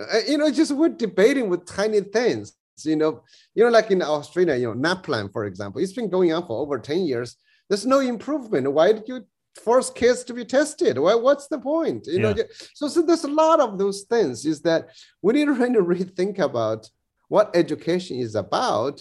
uh, 0.00 0.18
you 0.28 0.38
know 0.38 0.50
just 0.50 0.72
we're 0.72 0.88
debating 0.88 1.48
with 1.48 1.66
tiny 1.66 2.00
things 2.00 2.52
you 2.84 2.96
know. 2.96 3.22
You 3.54 3.64
know 3.64 3.70
like 3.70 3.90
in 3.90 4.02
australia 4.02 4.54
you 4.54 4.72
know 4.72 4.74
naplan 4.74 5.32
for 5.32 5.46
example 5.46 5.82
it's 5.82 5.92
been 5.92 6.08
going 6.08 6.32
on 6.32 6.46
for 6.46 6.60
over 6.60 6.78
10 6.78 7.00
years 7.00 7.36
there's 7.70 7.86
no 7.86 8.00
improvement. 8.00 8.70
Why 8.70 8.92
did 8.92 9.04
you 9.06 9.24
force 9.54 9.90
kids 9.90 10.24
to 10.24 10.34
be 10.34 10.44
tested? 10.44 10.98
Well, 10.98 11.22
what's 11.22 11.46
the 11.46 11.58
point? 11.58 12.06
You 12.06 12.20
yeah. 12.20 12.32
know, 12.32 12.42
so, 12.74 12.88
so 12.88 13.00
there's 13.00 13.24
a 13.24 13.28
lot 13.28 13.60
of 13.60 13.78
those 13.78 14.02
things. 14.02 14.44
Is 14.44 14.60
that 14.62 14.90
we 15.22 15.32
need 15.32 15.46
to 15.46 15.52
really 15.52 15.76
rethink 15.76 16.40
about 16.40 16.90
what 17.28 17.54
education 17.54 18.18
is 18.18 18.34
about 18.34 19.00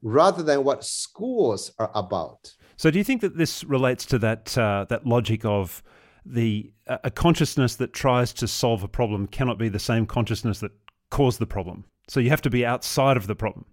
rather 0.00 0.42
than 0.44 0.62
what 0.62 0.84
schools 0.84 1.72
are 1.78 1.90
about. 1.94 2.54
So, 2.76 2.90
do 2.90 2.98
you 2.98 3.04
think 3.04 3.20
that 3.20 3.36
this 3.36 3.64
relates 3.64 4.06
to 4.06 4.18
that 4.20 4.56
uh, 4.56 4.86
that 4.88 5.06
logic 5.06 5.44
of 5.44 5.82
the 6.24 6.72
uh, 6.86 6.98
a 7.02 7.10
consciousness 7.10 7.74
that 7.76 7.92
tries 7.92 8.32
to 8.34 8.46
solve 8.46 8.84
a 8.84 8.88
problem 8.88 9.26
cannot 9.26 9.58
be 9.58 9.68
the 9.68 9.80
same 9.80 10.06
consciousness 10.06 10.60
that 10.60 10.72
caused 11.10 11.40
the 11.40 11.46
problem? 11.46 11.84
So, 12.08 12.20
you 12.20 12.30
have 12.30 12.42
to 12.42 12.50
be 12.50 12.64
outside 12.64 13.16
of 13.16 13.26
the 13.26 13.34
problem. 13.34 13.66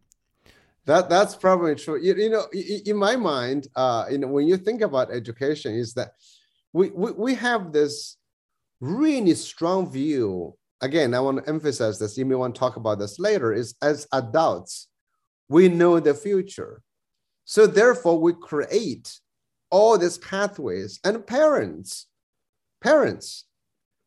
That 0.85 1.09
that's 1.09 1.35
probably 1.35 1.75
true. 1.75 1.99
You, 2.01 2.15
you 2.15 2.29
know, 2.29 2.45
in 2.51 2.95
my 2.97 3.15
mind, 3.15 3.67
uh, 3.75 4.05
you 4.09 4.17
know, 4.17 4.27
when 4.27 4.47
you 4.47 4.57
think 4.57 4.81
about 4.81 5.11
education, 5.11 5.75
is 5.75 5.93
that 5.93 6.13
we, 6.73 6.89
we 6.89 7.11
we 7.11 7.35
have 7.35 7.71
this 7.71 8.17
really 8.79 9.35
strong 9.35 9.91
view. 9.91 10.55
Again, 10.81 11.13
I 11.13 11.19
want 11.19 11.43
to 11.43 11.49
emphasize 11.49 11.99
this. 11.99 12.17
You 12.17 12.25
may 12.25 12.33
want 12.33 12.55
to 12.55 12.59
talk 12.59 12.77
about 12.77 12.97
this 12.97 13.19
later. 13.19 13.53
Is 13.53 13.75
as 13.83 14.07
adults, 14.11 14.87
we 15.49 15.69
know 15.69 15.99
the 15.99 16.15
future, 16.15 16.81
so 17.45 17.67
therefore 17.67 18.19
we 18.19 18.33
create 18.33 19.19
all 19.69 19.99
these 19.99 20.17
pathways, 20.17 20.99
and 21.03 21.25
parents, 21.25 22.07
parents 22.81 23.45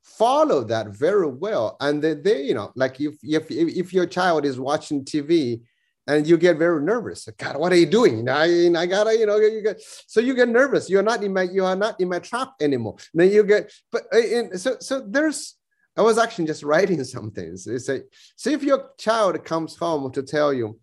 follow 0.03 0.65
that 0.65 0.89
very 0.89 1.29
well, 1.29 1.77
and 1.81 2.03
they, 2.03 2.15
they 2.15 2.43
you 2.43 2.55
know, 2.55 2.73
like 2.75 3.01
if 3.01 3.15
if 3.23 3.49
if 3.49 3.95
your 3.95 4.07
child 4.07 4.45
is 4.45 4.59
watching 4.59 5.05
TV 5.05 5.63
and 6.07 6.27
you 6.27 6.37
get 6.37 6.59
very 6.59 6.83
nervous. 6.83 7.29
God, 7.39 7.57
what 7.57 7.73
are 7.73 7.77
you 7.77 7.87
doing? 7.87 8.29
I, 8.29 8.69
I 8.77 8.87
gotta, 8.87 9.17
you 9.17 9.27
know, 9.27 9.37
you 9.37 9.63
get 9.63 9.81
so 9.81 10.21
you 10.21 10.35
get 10.35 10.49
nervous. 10.49 10.91
You're 10.91 11.03
not 11.03 11.23
in 11.23 11.33
my, 11.33 11.43
you 11.43 11.65
are 11.65 11.77
not 11.77 12.01
in 12.01 12.09
my 12.09 12.19
trap 12.19 12.53
anymore. 12.61 12.97
And 13.13 13.23
then 13.23 13.33
you 13.33 13.45
get, 13.45 13.73
but 13.91 14.05
uh, 14.13 14.19
and 14.19 14.61
so 14.61 14.77
so 14.81 15.01
there's. 15.07 15.57
I 15.97 16.03
was 16.03 16.19
actually 16.19 16.47
just 16.47 16.65
writing 16.65 17.03
some 17.05 17.31
things. 17.31 17.65
They 17.65 17.79
say, 17.79 18.03
see 18.37 18.53
if 18.53 18.65
your 18.65 18.91
child 18.99 19.45
comes 19.45 19.77
home 19.77 20.11
to 20.13 20.23
tell 20.23 20.53
you, 20.53 20.79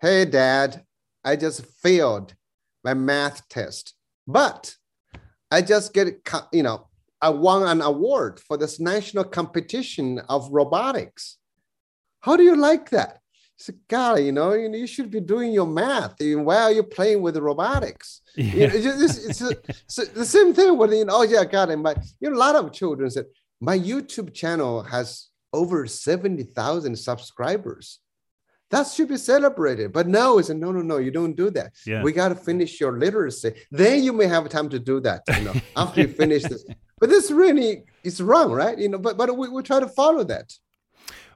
"Hey, 0.00 0.24
Dad, 0.24 0.84
I 1.24 1.36
just 1.36 1.64
failed 1.64 2.34
my 2.84 2.94
math 2.94 3.48
test, 3.48 3.94
but 4.26 4.74
I 5.50 5.62
just 5.62 5.94
get, 5.94 6.28
you 6.52 6.64
know, 6.64 6.88
I 7.22 7.30
won 7.30 7.62
an 7.62 7.80
award 7.80 8.40
for 8.40 8.56
this 8.56 8.80
national 8.80 9.24
competition 9.24 10.20
of 10.28 10.48
robotics." 10.50 11.38
How 12.20 12.36
do 12.36 12.42
you 12.42 12.56
like 12.56 12.90
that? 12.90 13.20
So, 13.58 13.72
God, 13.88 14.20
you 14.20 14.32
know, 14.32 14.52
you, 14.52 14.70
you 14.70 14.86
should 14.86 15.10
be 15.10 15.20
doing 15.20 15.50
your 15.52 15.66
math. 15.66 16.16
Why 16.20 16.56
are 16.62 16.72
you 16.72 16.82
playing 16.82 17.22
with 17.22 17.36
robotics? 17.38 18.20
Yeah. 18.36 18.44
You 18.44 18.66
know, 18.68 18.74
it's, 18.74 19.18
it's, 19.18 19.40
it's, 19.40 19.98
it's, 19.98 20.08
the 20.10 20.26
same 20.26 20.52
thing 20.52 20.76
with, 20.76 20.92
you 20.92 21.06
know, 21.06 21.16
oh, 21.16 21.22
yeah, 21.22 21.44
God, 21.44 21.70
and 21.70 21.82
my, 21.82 21.94
you 22.20 22.28
know, 22.28 22.36
a 22.36 22.38
lot 22.38 22.54
of 22.54 22.72
children 22.72 23.10
said, 23.10 23.24
my 23.60 23.78
YouTube 23.78 24.34
channel 24.34 24.82
has 24.82 25.28
over 25.52 25.86
70,000 25.86 26.96
subscribers. 26.96 28.00
That 28.70 28.86
should 28.88 29.08
be 29.08 29.16
celebrated. 29.16 29.92
But 29.92 30.08
no, 30.08 30.38
it's 30.38 30.50
a 30.50 30.54
no, 30.54 30.72
no, 30.72 30.82
no, 30.82 30.98
you 30.98 31.10
don't 31.10 31.34
do 31.34 31.50
that. 31.50 31.72
Yeah. 31.86 32.02
We 32.02 32.12
got 32.12 32.28
to 32.28 32.34
finish 32.34 32.80
your 32.80 32.98
literacy. 32.98 33.54
Then 33.70 34.02
you 34.02 34.12
may 34.12 34.26
have 34.26 34.48
time 34.48 34.68
to 34.70 34.78
do 34.78 35.00
that, 35.00 35.22
you 35.36 35.44
know, 35.44 35.54
after 35.76 36.02
you 36.02 36.08
finish 36.08 36.42
this. 36.42 36.64
But 36.98 37.10
this 37.10 37.30
really 37.30 37.84
is 38.04 38.22
wrong, 38.22 38.52
right? 38.52 38.78
You 38.78 38.88
know, 38.88 38.98
but, 38.98 39.18
but 39.18 39.36
we, 39.36 39.50
we 39.50 39.62
try 39.62 39.80
to 39.80 39.86
follow 39.86 40.24
that. 40.24 40.50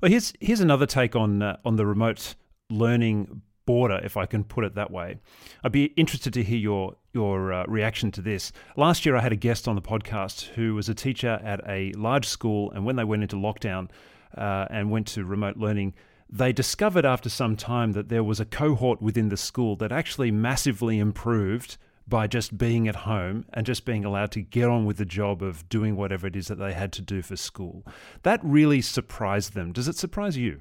Well, 0.00 0.10
here's 0.10 0.32
here's 0.40 0.60
another 0.60 0.86
take 0.86 1.14
on 1.14 1.42
uh, 1.42 1.58
on 1.62 1.76
the 1.76 1.84
remote 1.84 2.34
learning 2.70 3.42
border, 3.66 4.00
if 4.02 4.16
I 4.16 4.24
can 4.24 4.44
put 4.44 4.64
it 4.64 4.74
that 4.74 4.90
way. 4.90 5.18
I'd 5.62 5.72
be 5.72 5.86
interested 5.96 6.32
to 6.34 6.42
hear 6.42 6.56
your 6.56 6.96
your 7.12 7.52
uh, 7.52 7.64
reaction 7.68 8.10
to 8.12 8.22
this. 8.22 8.50
Last 8.78 9.04
year, 9.04 9.14
I 9.14 9.20
had 9.20 9.32
a 9.32 9.36
guest 9.36 9.68
on 9.68 9.74
the 9.74 9.82
podcast 9.82 10.46
who 10.54 10.74
was 10.74 10.88
a 10.88 10.94
teacher 10.94 11.38
at 11.44 11.60
a 11.68 11.92
large 11.92 12.26
school, 12.26 12.70
and 12.70 12.86
when 12.86 12.96
they 12.96 13.04
went 13.04 13.22
into 13.24 13.36
lockdown 13.36 13.90
uh, 14.38 14.66
and 14.70 14.90
went 14.90 15.06
to 15.08 15.24
remote 15.26 15.58
learning, 15.58 15.92
they 16.30 16.50
discovered 16.50 17.04
after 17.04 17.28
some 17.28 17.54
time 17.54 17.92
that 17.92 18.08
there 18.08 18.24
was 18.24 18.40
a 18.40 18.46
cohort 18.46 19.02
within 19.02 19.28
the 19.28 19.36
school 19.36 19.76
that 19.76 19.92
actually 19.92 20.30
massively 20.30 20.98
improved 20.98 21.76
by 22.10 22.26
just 22.26 22.58
being 22.58 22.88
at 22.88 22.96
home 22.96 23.46
and 23.54 23.64
just 23.64 23.86
being 23.86 24.04
allowed 24.04 24.32
to 24.32 24.42
get 24.42 24.68
on 24.68 24.84
with 24.84 24.98
the 24.98 25.04
job 25.06 25.42
of 25.42 25.66
doing 25.68 25.96
whatever 25.96 26.26
it 26.26 26.36
is 26.36 26.48
that 26.48 26.56
they 26.56 26.74
had 26.74 26.92
to 26.92 27.02
do 27.02 27.22
for 27.22 27.36
school. 27.36 27.86
That 28.24 28.40
really 28.42 28.82
surprised 28.82 29.54
them. 29.54 29.72
Does 29.72 29.88
it 29.88 29.96
surprise 29.96 30.36
you? 30.36 30.60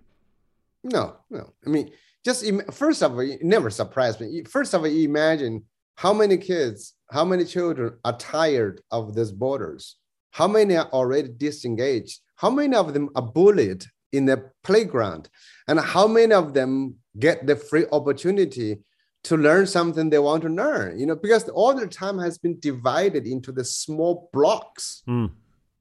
No, 0.84 1.18
no. 1.29 1.53
I 1.65 1.70
mean, 1.70 1.91
just 2.24 2.46
first 2.72 3.01
of 3.01 3.13
all, 3.13 3.20
it 3.20 3.44
never 3.44 3.70
surprised 3.70 4.22
me. 4.22 4.44
First 4.44 4.74
of 4.74 4.82
all, 4.82 4.88
imagine 4.88 5.65
how 5.96 6.13
many 6.13 6.38
kids, 6.38 6.94
how 7.12 7.25
many 7.25 7.44
children 7.44 7.98
are 8.06 8.18
tired 8.18 8.82
of 8.91 9.15
these 9.15 9.32
borders? 9.34 9.98
How 10.32 10.48
many 10.48 10.77
are 10.77 10.88
already 10.94 11.29
disengaged? 11.36 12.22
How 12.36 12.50
many 12.50 12.75
of 12.75 12.94
them 12.94 13.10
are 13.15 13.22
bullied 13.22 13.84
in 14.13 14.25
the 14.25 14.50
playground? 14.63 15.29
And 15.68 15.79
how 15.79 16.08
many 16.08 16.34
of 16.34 16.53
them 16.53 16.96
get 17.18 17.46
the 17.46 17.56
free 17.56 17.86
opportunity 17.91 18.77
to 19.24 19.38
learn 19.38 19.68
something 19.68 20.10
they 20.10 20.20
want 20.20 20.42
to 20.44 20.50
learn 20.50 20.98
you 21.00 21.06
know 21.06 21.16
because 21.16 21.48
all 21.50 21.74
their 21.74 21.88
time 21.88 22.18
has 22.18 22.38
been 22.38 22.60
divided 22.60 23.28
into 23.28 23.52
the 23.52 23.64
small 23.64 24.30
blocks 24.34 25.04
mm. 25.08 25.30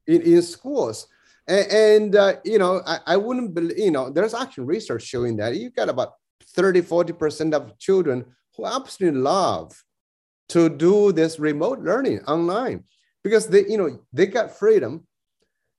in, 0.07 0.23
in 0.23 0.43
schools. 0.43 1.07
And, 1.47 1.73
and 1.73 2.17
uh, 2.17 2.35
you 2.45 2.59
know 2.59 2.83
I, 2.87 2.99
I 3.07 3.17
wouldn't 3.17 3.55
believe 3.55 3.79
you 3.79 3.91
know 3.91 4.11
there's 4.11 4.35
actually 4.35 4.65
research 4.65 5.05
showing 5.05 5.37
that 5.37 5.57
you 5.57 5.71
got 5.71 5.89
about 5.89 6.15
30 6.55 6.83
40% 6.83 7.55
of 7.55 7.79
children 7.79 8.25
who 8.57 8.67
absolutely 8.67 9.21
love 9.21 9.73
to 10.49 10.69
do 10.69 11.13
this 11.13 11.39
remote 11.39 11.81
learning 11.81 12.21
online 12.25 12.85
because 13.23 13.47
they 13.47 13.67
you 13.67 13.79
know 13.79 13.99
they 14.13 14.27
got 14.27 14.59
freedom. 14.59 15.07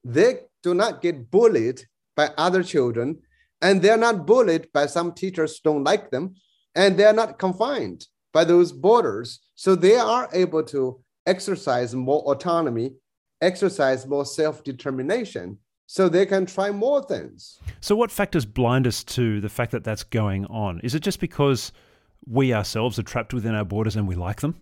They 0.03 0.45
do 0.63 0.73
not 0.73 1.01
get 1.01 1.29
bullied 1.29 1.83
by 2.15 2.31
other 2.37 2.63
children 2.63 3.19
and 3.61 3.81
they're 3.81 3.97
not 3.97 4.25
bullied 4.25 4.71
by 4.73 4.85
some 4.85 5.11
teachers 5.13 5.59
don't 5.59 5.83
like 5.83 6.09
them 6.11 6.35
and 6.75 6.97
they're 6.97 7.13
not 7.13 7.39
confined 7.39 8.07
by 8.33 8.43
those 8.43 8.71
borders. 8.71 9.39
So 9.55 9.75
they 9.75 9.95
are 9.95 10.29
able 10.33 10.63
to 10.65 10.99
exercise 11.25 11.95
more 11.95 12.21
autonomy, 12.31 12.93
exercise 13.41 14.05
more 14.07 14.25
self 14.25 14.63
determination, 14.63 15.57
so 15.85 16.07
they 16.07 16.25
can 16.25 16.45
try 16.45 16.71
more 16.71 17.03
things. 17.03 17.59
So, 17.81 17.95
what 17.95 18.11
factors 18.11 18.45
blind 18.45 18.85
us 18.87 19.03
to 19.05 19.41
the 19.41 19.49
fact 19.49 19.71
that 19.71 19.83
that's 19.83 20.03
going 20.03 20.45
on? 20.45 20.79
Is 20.81 20.95
it 20.95 21.01
just 21.01 21.19
because 21.19 21.71
we 22.27 22.53
ourselves 22.53 22.99
are 22.99 23.03
trapped 23.03 23.33
within 23.33 23.55
our 23.55 23.65
borders 23.65 23.95
and 23.95 24.07
we 24.07 24.15
like 24.15 24.41
them? 24.41 24.55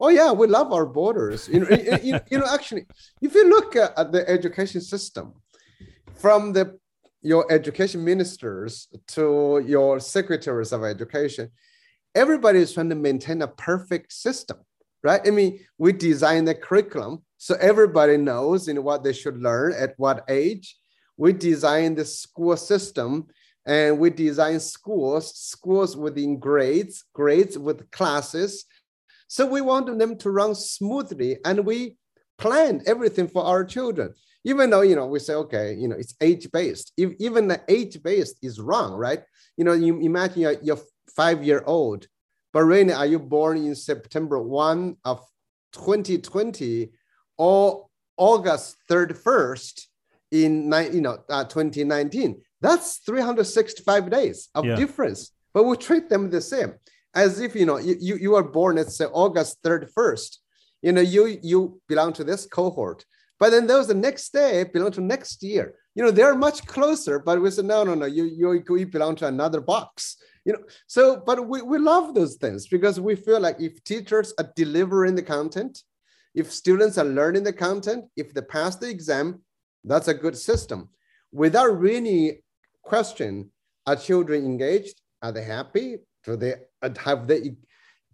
Oh 0.00 0.08
yeah, 0.08 0.32
we 0.32 0.46
love 0.46 0.72
our 0.72 0.86
borders. 0.86 1.48
You 1.48 1.60
know, 1.60 1.68
you, 2.02 2.20
you 2.30 2.38
know, 2.38 2.46
actually, 2.52 2.84
if 3.22 3.34
you 3.34 3.48
look 3.48 3.76
at 3.76 4.12
the 4.12 4.28
education 4.28 4.80
system, 4.80 5.34
from 6.16 6.52
the 6.52 6.78
your 7.24 7.50
education 7.50 8.04
ministers 8.04 8.86
to 9.08 9.64
your 9.66 9.98
secretaries 9.98 10.72
of 10.72 10.84
education, 10.84 11.50
everybody 12.14 12.58
is 12.58 12.72
trying 12.72 12.90
to 12.90 12.94
maintain 12.94 13.40
a 13.40 13.48
perfect 13.48 14.12
system, 14.12 14.58
right? 15.02 15.22
I 15.26 15.30
mean, 15.30 15.58
we 15.78 15.92
design 15.92 16.44
the 16.44 16.54
curriculum 16.54 17.24
so 17.38 17.56
everybody 17.60 18.18
knows 18.18 18.68
in 18.68 18.82
what 18.84 19.02
they 19.02 19.14
should 19.14 19.38
learn 19.38 19.72
at 19.72 19.94
what 19.96 20.24
age. 20.28 20.76
We 21.16 21.32
design 21.32 21.94
the 21.94 22.04
school 22.04 22.56
system 22.58 23.28
and 23.66 23.98
we 23.98 24.10
design 24.10 24.60
schools, 24.60 25.34
schools 25.34 25.96
within 25.96 26.38
grades, 26.38 27.04
grades 27.14 27.56
with 27.56 27.90
classes. 27.90 28.66
So 29.28 29.46
we 29.46 29.62
want 29.62 29.98
them 29.98 30.18
to 30.18 30.30
run 30.30 30.54
smoothly 30.54 31.38
and 31.44 31.64
we 31.64 31.96
plan 32.36 32.82
everything 32.86 33.28
for 33.28 33.44
our 33.44 33.64
children 33.64 34.12
even 34.44 34.70
though 34.70 34.82
you 34.82 34.94
know 34.94 35.06
we 35.06 35.18
say 35.18 35.34
okay 35.34 35.74
you 35.74 35.88
know 35.88 35.96
it's 35.96 36.14
age 36.20 36.50
based 36.52 36.92
if 36.96 37.12
even 37.18 37.48
the 37.48 37.60
age 37.68 38.02
based 38.02 38.38
is 38.42 38.60
wrong 38.60 38.94
right? 38.94 39.22
You 39.56 39.64
know 39.64 39.72
you 39.72 39.98
imagine 40.00 40.42
your, 40.42 40.56
your 40.62 40.78
five 41.14 41.44
year 41.44 41.62
old 41.66 42.06
but 42.52 42.64
really 42.64 42.92
are 42.92 43.06
you 43.06 43.18
born 43.18 43.56
in 43.56 43.74
september 43.74 44.40
1 44.40 44.96
of 45.04 45.20
2020 45.72 46.90
or 47.38 47.86
august 48.16 48.76
31st 48.90 49.86
in 50.32 50.72
you 50.92 51.00
know 51.00 51.18
uh, 51.28 51.44
2019 51.44 52.40
that's 52.60 52.98
365 52.98 54.10
days 54.10 54.48
of 54.54 54.64
yeah. 54.64 54.74
difference 54.74 55.30
but 55.54 55.62
we 55.62 55.76
treat 55.76 56.08
them 56.08 56.28
the 56.28 56.40
same. 56.40 56.74
As 57.14 57.38
if 57.38 57.54
you 57.54 57.64
know 57.64 57.78
you, 57.78 58.16
you, 58.16 58.34
are 58.34 58.42
born 58.42 58.76
at 58.76 58.90
say 58.90 59.04
august 59.04 59.62
31st 59.62 60.38
you 60.82 60.90
know 60.90 61.00
you 61.00 61.38
you 61.42 61.80
belong 61.86 62.12
to 62.14 62.24
this 62.24 62.44
cohort 62.44 63.04
but 63.38 63.50
then 63.50 63.66
those 63.66 63.88
the 63.88 63.94
next 63.94 64.32
day 64.32 64.64
belong 64.64 64.92
to 64.92 65.00
next 65.00 65.42
year. 65.42 65.74
You 65.94 66.04
know, 66.04 66.10
they're 66.10 66.34
much 66.34 66.66
closer, 66.66 67.18
but 67.18 67.40
we 67.40 67.50
said, 67.50 67.66
no, 67.66 67.84
no, 67.84 67.94
no, 67.94 68.06
you, 68.06 68.24
you, 68.24 68.76
you 68.76 68.86
belong 68.86 69.16
to 69.16 69.26
another 69.26 69.60
box. 69.60 70.16
You 70.44 70.54
know, 70.54 70.64
so 70.86 71.22
but 71.24 71.48
we, 71.48 71.62
we 71.62 71.78
love 71.78 72.14
those 72.14 72.34
things 72.34 72.66
because 72.66 73.00
we 73.00 73.14
feel 73.16 73.40
like 73.40 73.60
if 73.60 73.82
teachers 73.84 74.34
are 74.38 74.52
delivering 74.54 75.14
the 75.14 75.22
content, 75.22 75.82
if 76.34 76.52
students 76.52 76.98
are 76.98 77.04
learning 77.04 77.44
the 77.44 77.52
content, 77.52 78.04
if 78.16 78.34
they 78.34 78.42
pass 78.42 78.76
the 78.76 78.88
exam, 78.88 79.40
that's 79.84 80.08
a 80.08 80.14
good 80.14 80.36
system. 80.36 80.90
Without 81.32 81.78
really 81.78 82.44
question, 82.82 83.50
are 83.86 83.96
children 83.96 84.44
engaged? 84.44 85.00
Are 85.22 85.32
they 85.32 85.44
happy? 85.44 85.98
Do 86.24 86.36
they 86.36 86.54
have 86.98 87.26
they 87.26 87.56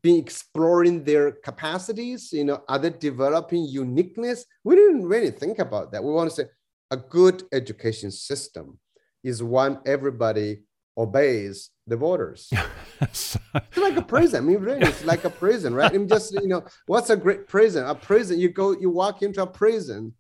been 0.03 0.17
exploring 0.17 1.05
their 1.05 1.33
capacities? 1.33 2.33
You 2.33 2.45
know, 2.45 2.63
are 2.69 2.79
they 2.79 2.91
developing 2.91 3.65
uniqueness? 3.65 4.45
We 4.65 4.77
didn't 4.77 5.07
really 5.07 5.31
think 5.31 5.59
about 5.59 5.93
that. 5.93 6.03
We 6.03 6.13
want 6.13 6.31
to 6.31 6.37
say 6.37 6.45
a 6.91 6.97
good 6.97 7.45
education 7.53 8.11
system 8.11 8.79
is 9.23 9.43
one 9.43 9.81
everybody 9.87 10.63
obeys 10.97 11.71
the 11.87 11.97
borders. 11.97 12.51
it's 13.01 13.39
like 13.77 13.97
a 13.97 14.03
prison. 14.03 14.45
I 14.45 14.47
mean, 14.47 14.59
really, 14.59 14.87
it's 14.87 15.05
like 15.05 15.25
a 15.25 15.31
prison, 15.31 15.75
right? 15.75 15.93
I 15.93 15.97
mean, 15.97 16.09
just 16.09 16.33
you 16.33 16.49
know, 16.49 16.65
what's 16.87 17.11
a 17.11 17.17
great 17.17 17.49
prison? 17.49 17.85
A 17.87 17.95
prison. 17.95 18.39
You 18.39 18.51
go, 18.51 18.73
you 18.73 18.91
walk 18.91 19.23
into 19.23 19.43
a 19.43 19.47
prison, 19.47 20.15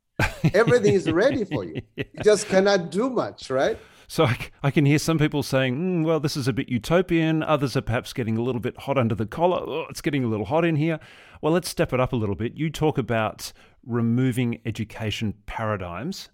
everything 0.54 0.94
is 0.94 1.10
ready 1.10 1.44
for 1.44 1.64
you. 1.64 1.80
You 1.96 2.04
just 2.22 2.48
cannot 2.48 2.90
do 2.90 3.10
much, 3.10 3.50
right? 3.50 3.78
So 4.10 4.24
I, 4.24 4.36
I 4.64 4.70
can 4.72 4.86
hear 4.86 4.98
some 4.98 5.18
people 5.18 5.44
saying, 5.44 5.78
mm, 5.78 6.04
well, 6.04 6.18
this 6.18 6.36
is 6.36 6.48
a 6.48 6.52
bit 6.52 6.68
utopian. 6.68 7.44
Others 7.44 7.76
are 7.76 7.80
perhaps 7.80 8.12
getting 8.12 8.36
a 8.36 8.42
little 8.42 8.60
bit 8.60 8.76
hot 8.76 8.98
under 8.98 9.14
the 9.14 9.24
collar. 9.24 9.62
Oh, 9.64 9.86
it's 9.88 10.00
getting 10.00 10.24
a 10.24 10.26
little 10.26 10.46
hot 10.46 10.64
in 10.64 10.74
here. 10.74 10.98
Well, 11.40 11.52
let's 11.52 11.68
step 11.68 11.92
it 11.92 12.00
up 12.00 12.12
a 12.12 12.16
little 12.16 12.34
bit. 12.34 12.56
You 12.56 12.70
talk 12.70 12.98
about 12.98 13.52
removing 13.86 14.62
education 14.66 15.34
paradigms 15.46 16.28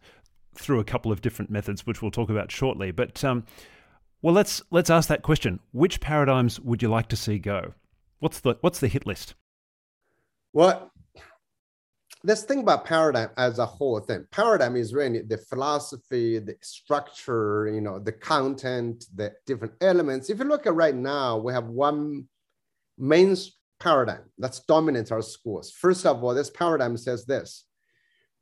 through 0.54 0.80
a 0.80 0.84
couple 0.84 1.12
of 1.12 1.20
different 1.20 1.50
methods, 1.50 1.86
which 1.86 2.00
we'll 2.00 2.10
talk 2.10 2.30
about 2.30 2.50
shortly. 2.50 2.92
But 2.92 3.22
um, 3.22 3.44
well, 4.22 4.32
let's 4.32 4.62
let's 4.70 4.88
ask 4.88 5.10
that 5.10 5.20
question. 5.20 5.60
Which 5.72 6.00
paradigms 6.00 6.58
would 6.58 6.80
you 6.80 6.88
like 6.88 7.08
to 7.08 7.16
see 7.16 7.38
go? 7.38 7.74
What's 8.20 8.40
the 8.40 8.54
what's 8.62 8.80
the 8.80 8.88
hit 8.88 9.06
list? 9.06 9.34
Well, 10.54 10.90
let's 12.26 12.42
think 12.42 12.60
about 12.60 12.84
paradigm 12.84 13.30
as 13.36 13.60
a 13.60 13.64
whole 13.64 14.00
thing. 14.00 14.26
Paradigm 14.32 14.74
is 14.74 14.92
really 14.92 15.22
the 15.22 15.38
philosophy, 15.38 16.40
the 16.40 16.56
structure, 16.60 17.70
you 17.72 17.80
know, 17.80 18.00
the 18.00 18.10
content, 18.10 19.04
the 19.14 19.32
different 19.46 19.74
elements. 19.80 20.28
If 20.28 20.40
you 20.40 20.44
look 20.44 20.66
at 20.66 20.74
right 20.74 20.94
now, 20.94 21.38
we 21.38 21.52
have 21.52 21.66
one 21.66 22.26
main 22.98 23.36
paradigm 23.78 24.24
that's 24.38 24.60
dominates 24.60 25.12
our 25.12 25.22
schools. 25.22 25.70
First 25.70 26.04
of 26.04 26.24
all, 26.24 26.34
this 26.34 26.50
paradigm 26.50 26.96
says 26.96 27.24
this: 27.24 27.64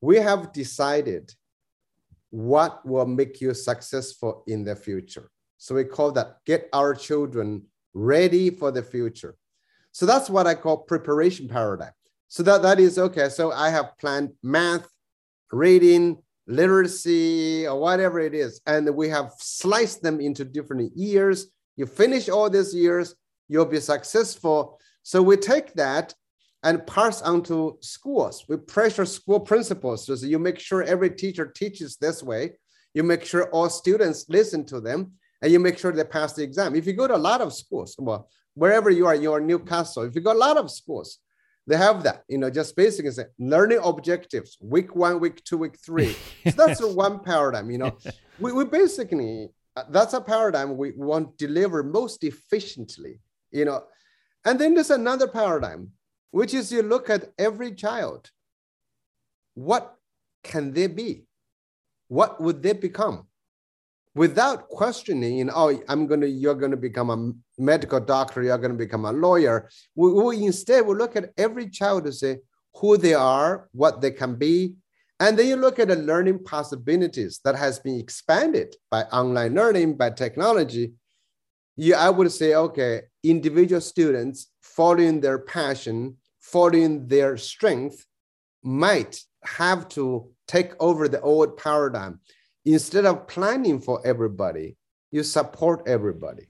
we 0.01 0.17
have 0.17 0.53
decided 0.53 1.35
what 2.31 2.85
will 2.87 3.07
make 3.07 3.41
you 3.43 3.53
successful 3.53 4.45
in 4.47 4.65
the 4.65 4.75
future. 4.75 5.31
So 5.59 5.75
we 5.75 5.85
call 5.85 6.11
that 6.13 6.39
get 6.47 6.69
our 6.73 6.95
children 6.95 7.65
ready 7.93 8.49
for 8.49 8.71
the 8.71 8.83
future. 8.83 9.37
So 9.93 10.07
that's 10.07 10.31
what 10.31 10.47
I 10.47 10.55
call 10.55 10.79
preparation 10.79 11.49
paradigm. 11.49 11.93
So 12.35 12.43
that, 12.43 12.63
that 12.63 12.81
is 12.81 12.99
okay. 12.99 13.29
So 13.29 13.53
I 13.53 13.71
have 13.71 13.97
planned 14.01 14.33
math, 14.43 14.89
reading, 15.53 16.21
literacy, 16.49 17.65
or 17.65 17.79
whatever 17.79 18.19
it 18.19 18.35
is. 18.35 18.61
And 18.67 18.93
we 18.97 19.09
have 19.11 19.31
sliced 19.39 20.03
them 20.03 20.21
into 20.21 20.45
different 20.45 20.97
years. 20.97 21.47
You 21.77 21.87
finish 21.87 22.29
all 22.29 22.51
these 22.51 22.75
years, 22.75 23.15
you'll 23.47 23.67
be 23.67 23.79
successful. 23.79 24.81
So 25.05 25.23
we 25.23 25.37
take 25.37 25.75
that 25.75 26.13
and 26.65 26.85
pass 26.89 27.23
on 27.23 27.45
to 27.45 27.79
schools. 27.81 28.45
We 28.49 28.57
pressure 28.57 29.05
school 29.05 29.39
principals. 29.39 30.05
So 30.05 30.15
you 30.27 30.41
make 30.41 30.59
sure 30.59 30.83
every 30.83 31.11
teacher 31.11 31.47
teaches 31.47 31.99
this 31.99 32.21
way. 32.21 32.55
You 32.95 33.05
make 33.05 33.25
sure 33.25 33.49
all 33.51 33.71
students 33.71 34.27
listen 34.29 34.65
to 34.67 34.81
them 34.81 35.13
and 35.41 35.53
you 35.53 35.61
make 35.61 35.79
sure 35.79 35.93
they 35.93 36.03
pass 36.03 36.33
the 36.33 36.43
exam. 36.43 36.75
If 36.75 36.85
you 36.85 36.95
go 36.95 37.07
to 37.07 37.15
a 37.15 37.27
lot 37.31 37.43
of 37.43 37.55
schools, 37.55 37.95
well, 37.97 38.29
wherever 38.55 38.91
you 38.91 39.07
are, 39.07 39.15
you're 39.15 39.39
Newcastle, 39.39 40.03
if 40.03 40.17
you 40.17 40.21
go 40.21 40.33
a 40.33 40.35
lot 40.35 40.57
of 40.57 40.69
schools, 40.69 41.21
they 41.67 41.77
have 41.77 42.03
that, 42.03 42.25
you 42.29 42.39
know, 42.39 42.51
just 42.51 42.77
basically 42.77 43.11
say 43.11 43.25
learning 43.39 43.81
objectives, 43.83 44.59
week 44.61 44.95
one, 44.95 45.19
week 45.21 45.43
two, 45.45 45.59
week 45.59 45.79
three. 45.79 46.15
So 46.45 46.51
that's 46.57 46.85
one 46.85 47.21
paradigm, 47.21 47.71
you 47.71 47.79
know. 47.79 47.97
we, 48.39 48.53
we 48.53 48.65
basically, 48.65 49.49
uh, 49.77 49.85
that's 49.89 50.13
a 50.13 50.21
paradigm 50.21 50.77
we 50.77 50.93
want 50.93 51.39
to 51.39 51.47
deliver 51.47 51.83
most 51.83 52.23
efficiently, 52.23 53.21
you 53.51 53.65
know. 53.65 53.85
And 54.45 54.59
then 54.59 54.75
there's 54.75 54.91
another 54.91 55.27
paradigm 55.27 55.93
which 56.35 56.53
is 56.53 56.73
you 56.73 56.83
look 56.83 57.09
at 57.09 57.31
every 57.39 57.73
child. 57.73 58.29
What 59.55 59.95
can 60.43 60.73
they 60.73 60.89
be? 60.89 61.27
What 62.09 62.41
would 62.41 62.61
they 62.61 62.73
become? 62.73 63.29
Without 64.15 64.69
questioning, 64.69 65.39
you 65.39 65.45
know, 65.47 65.53
oh, 65.57 65.83
I'm 65.89 66.07
gonna, 66.07 66.27
you're 66.27 66.55
gonna 66.55 66.77
become 66.77 67.11
a 67.11 67.61
medical 67.61 68.01
doctor, 68.01 68.43
you're 68.43 68.59
gonna 68.59 68.75
become 68.75 69.05
a 69.05 69.13
lawyer. 69.13 69.69
We, 69.95 70.13
we 70.13 70.45
instead 70.45 70.87
we 70.87 70.95
look 70.95 71.17
at 71.17 71.31
every 71.37 71.69
child 71.69 72.05
to 72.05 72.13
say 72.13 72.39
who 72.77 72.97
they 72.97 73.15
are, 73.15 73.69
what 73.73 74.01
they 74.01 74.13
can 74.13 74.37
be, 74.37 74.75
and 75.19 75.39
then 75.39 75.47
you 75.47 75.57
look 75.57 75.79
at 75.79 75.89
the 75.89 75.97
learning 75.97 76.45
possibilities 76.45 77.41
that 77.45 77.57
has 77.57 77.79
been 77.79 77.99
expanded 77.99 78.77
by 78.91 79.03
online 79.05 79.55
learning, 79.55 79.97
by 79.97 80.11
technology. 80.11 80.93
You, 81.77 81.95
I 81.95 82.11
would 82.11 82.31
say, 82.31 82.55
okay, 82.55 83.03
individual 83.23 83.81
students 83.81 84.51
following 84.63 85.21
their 85.21 85.39
passion 85.39 86.17
following 86.45 87.07
their 87.07 87.39
strength 87.39 88.05
might 88.63 89.19
have 89.43 89.89
to 89.89 90.31
take 90.47 90.73
over 90.79 91.09
the 91.09 91.21
old 91.23 91.57
paradigm. 91.57 92.21
Instead 92.65 93.05
of 93.05 93.27
planning 93.27 93.81
for 93.81 94.01
everybody, 94.07 94.77
you 95.11 95.23
support 95.23 95.83
everybody. 95.87 96.47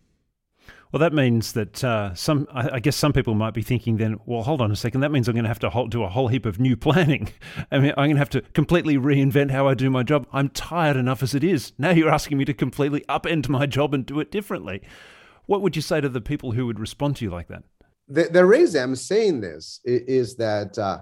Well, 0.92 1.00
that 1.00 1.12
means 1.12 1.54
that 1.54 1.82
uh, 1.82 2.14
some, 2.14 2.46
I 2.52 2.78
guess 2.78 2.94
some 2.94 3.12
people 3.12 3.34
might 3.34 3.52
be 3.52 3.62
thinking 3.62 3.96
then, 3.96 4.20
well, 4.26 4.42
hold 4.42 4.60
on 4.60 4.70
a 4.70 4.76
second, 4.76 5.00
that 5.00 5.10
means 5.10 5.28
I'm 5.28 5.34
going 5.34 5.42
to 5.42 5.48
have 5.48 5.58
to 5.58 5.86
do 5.88 6.04
a 6.04 6.08
whole 6.08 6.28
heap 6.28 6.46
of 6.46 6.60
new 6.60 6.76
planning. 6.86 7.30
I 7.72 7.80
mean, 7.80 7.90
I'm 7.96 8.06
going 8.06 8.12
to 8.12 8.18
have 8.18 8.30
to 8.30 8.42
completely 8.52 8.96
reinvent 8.96 9.50
how 9.50 9.66
I 9.66 9.74
do 9.74 9.90
my 9.90 10.04
job. 10.04 10.28
I'm 10.32 10.50
tired 10.50 10.96
enough 10.96 11.20
as 11.22 11.34
it 11.34 11.42
is. 11.42 11.72
Now 11.78 11.90
you're 11.90 12.10
asking 12.10 12.38
me 12.38 12.44
to 12.44 12.54
completely 12.54 13.00
upend 13.08 13.48
my 13.48 13.66
job 13.66 13.92
and 13.92 14.06
do 14.06 14.20
it 14.20 14.30
differently. 14.30 14.82
What 15.46 15.62
would 15.62 15.74
you 15.74 15.82
say 15.82 16.00
to 16.00 16.08
the 16.08 16.20
people 16.20 16.52
who 16.52 16.66
would 16.66 16.78
respond 16.78 17.16
to 17.16 17.24
you 17.24 17.30
like 17.30 17.48
that? 17.48 17.64
the, 18.08 18.24
the 18.24 18.44
reason 18.44 18.82
I'm 18.82 18.96
saying 18.96 19.40
this 19.40 19.80
is, 19.84 20.36
that 20.36 20.78
uh, 20.78 21.00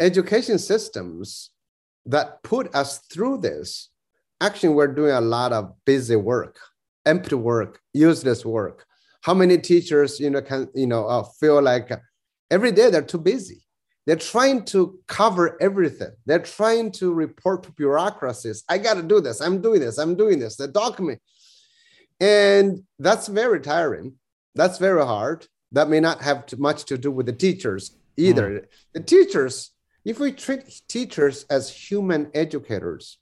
education 0.00 0.58
systems 0.58 1.50
that 2.06 2.42
put 2.42 2.74
us 2.74 2.98
through 3.12 3.38
this, 3.38 3.90
actually, 4.40 4.70
we're 4.70 4.94
doing 4.94 5.12
a 5.12 5.20
lot 5.20 5.52
of 5.52 5.72
busy 5.84 6.16
work, 6.16 6.58
empty 7.06 7.34
work, 7.34 7.80
useless 7.92 8.44
work. 8.44 8.84
How 9.22 9.34
many 9.34 9.58
teachers, 9.58 10.20
you 10.20 10.30
know, 10.30 10.42
can 10.42 10.68
you 10.74 10.86
know 10.86 11.06
uh, 11.06 11.24
feel 11.40 11.60
like 11.60 11.90
every 12.50 12.72
day 12.72 12.90
they're 12.90 13.02
too 13.02 13.18
busy? 13.18 13.62
They're 14.06 14.16
trying 14.16 14.64
to 14.66 14.98
cover 15.06 15.60
everything. 15.60 16.12
They're 16.24 16.38
trying 16.38 16.92
to 16.92 17.12
report 17.12 17.64
to 17.64 17.72
bureaucracies. 17.72 18.64
I 18.68 18.78
got 18.78 18.94
to 18.94 19.02
do 19.02 19.20
this. 19.20 19.42
I'm 19.42 19.60
doing 19.60 19.80
this. 19.80 19.98
I'm 19.98 20.16
doing 20.16 20.38
this. 20.38 20.56
The 20.56 20.68
document, 20.68 21.20
and 22.20 22.84
that's 22.98 23.28
very 23.28 23.60
tiring. 23.60 24.14
That's 24.54 24.78
very 24.78 25.04
hard 25.04 25.46
that 25.72 25.88
may 25.88 26.00
not 26.00 26.22
have 26.22 26.44
much 26.58 26.84
to 26.86 26.98
do 26.98 27.10
with 27.10 27.26
the 27.26 27.32
teachers 27.32 27.96
either. 28.16 28.50
Mm. 28.50 28.64
The 28.94 29.00
teachers, 29.00 29.70
if 30.04 30.18
we 30.18 30.32
treat 30.32 30.82
teachers 30.88 31.44
as 31.50 31.70
human 31.70 32.30
educators, 32.34 33.18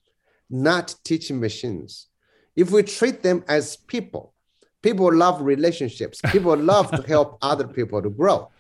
not 0.51 0.95
teaching 1.05 1.41
machines, 1.41 2.09
if 2.55 2.71
we 2.71 2.83
treat 2.83 3.23
them 3.23 3.45
as 3.49 3.77
people, 3.77 4.35
people 4.83 5.13
love 5.15 5.41
relationships, 5.43 6.21
people 6.33 6.57
love 6.57 6.91
to 6.91 7.03
help 7.03 7.39
other 7.43 7.67
people 7.67 8.03
to 8.03 8.11
grow. 8.11 8.51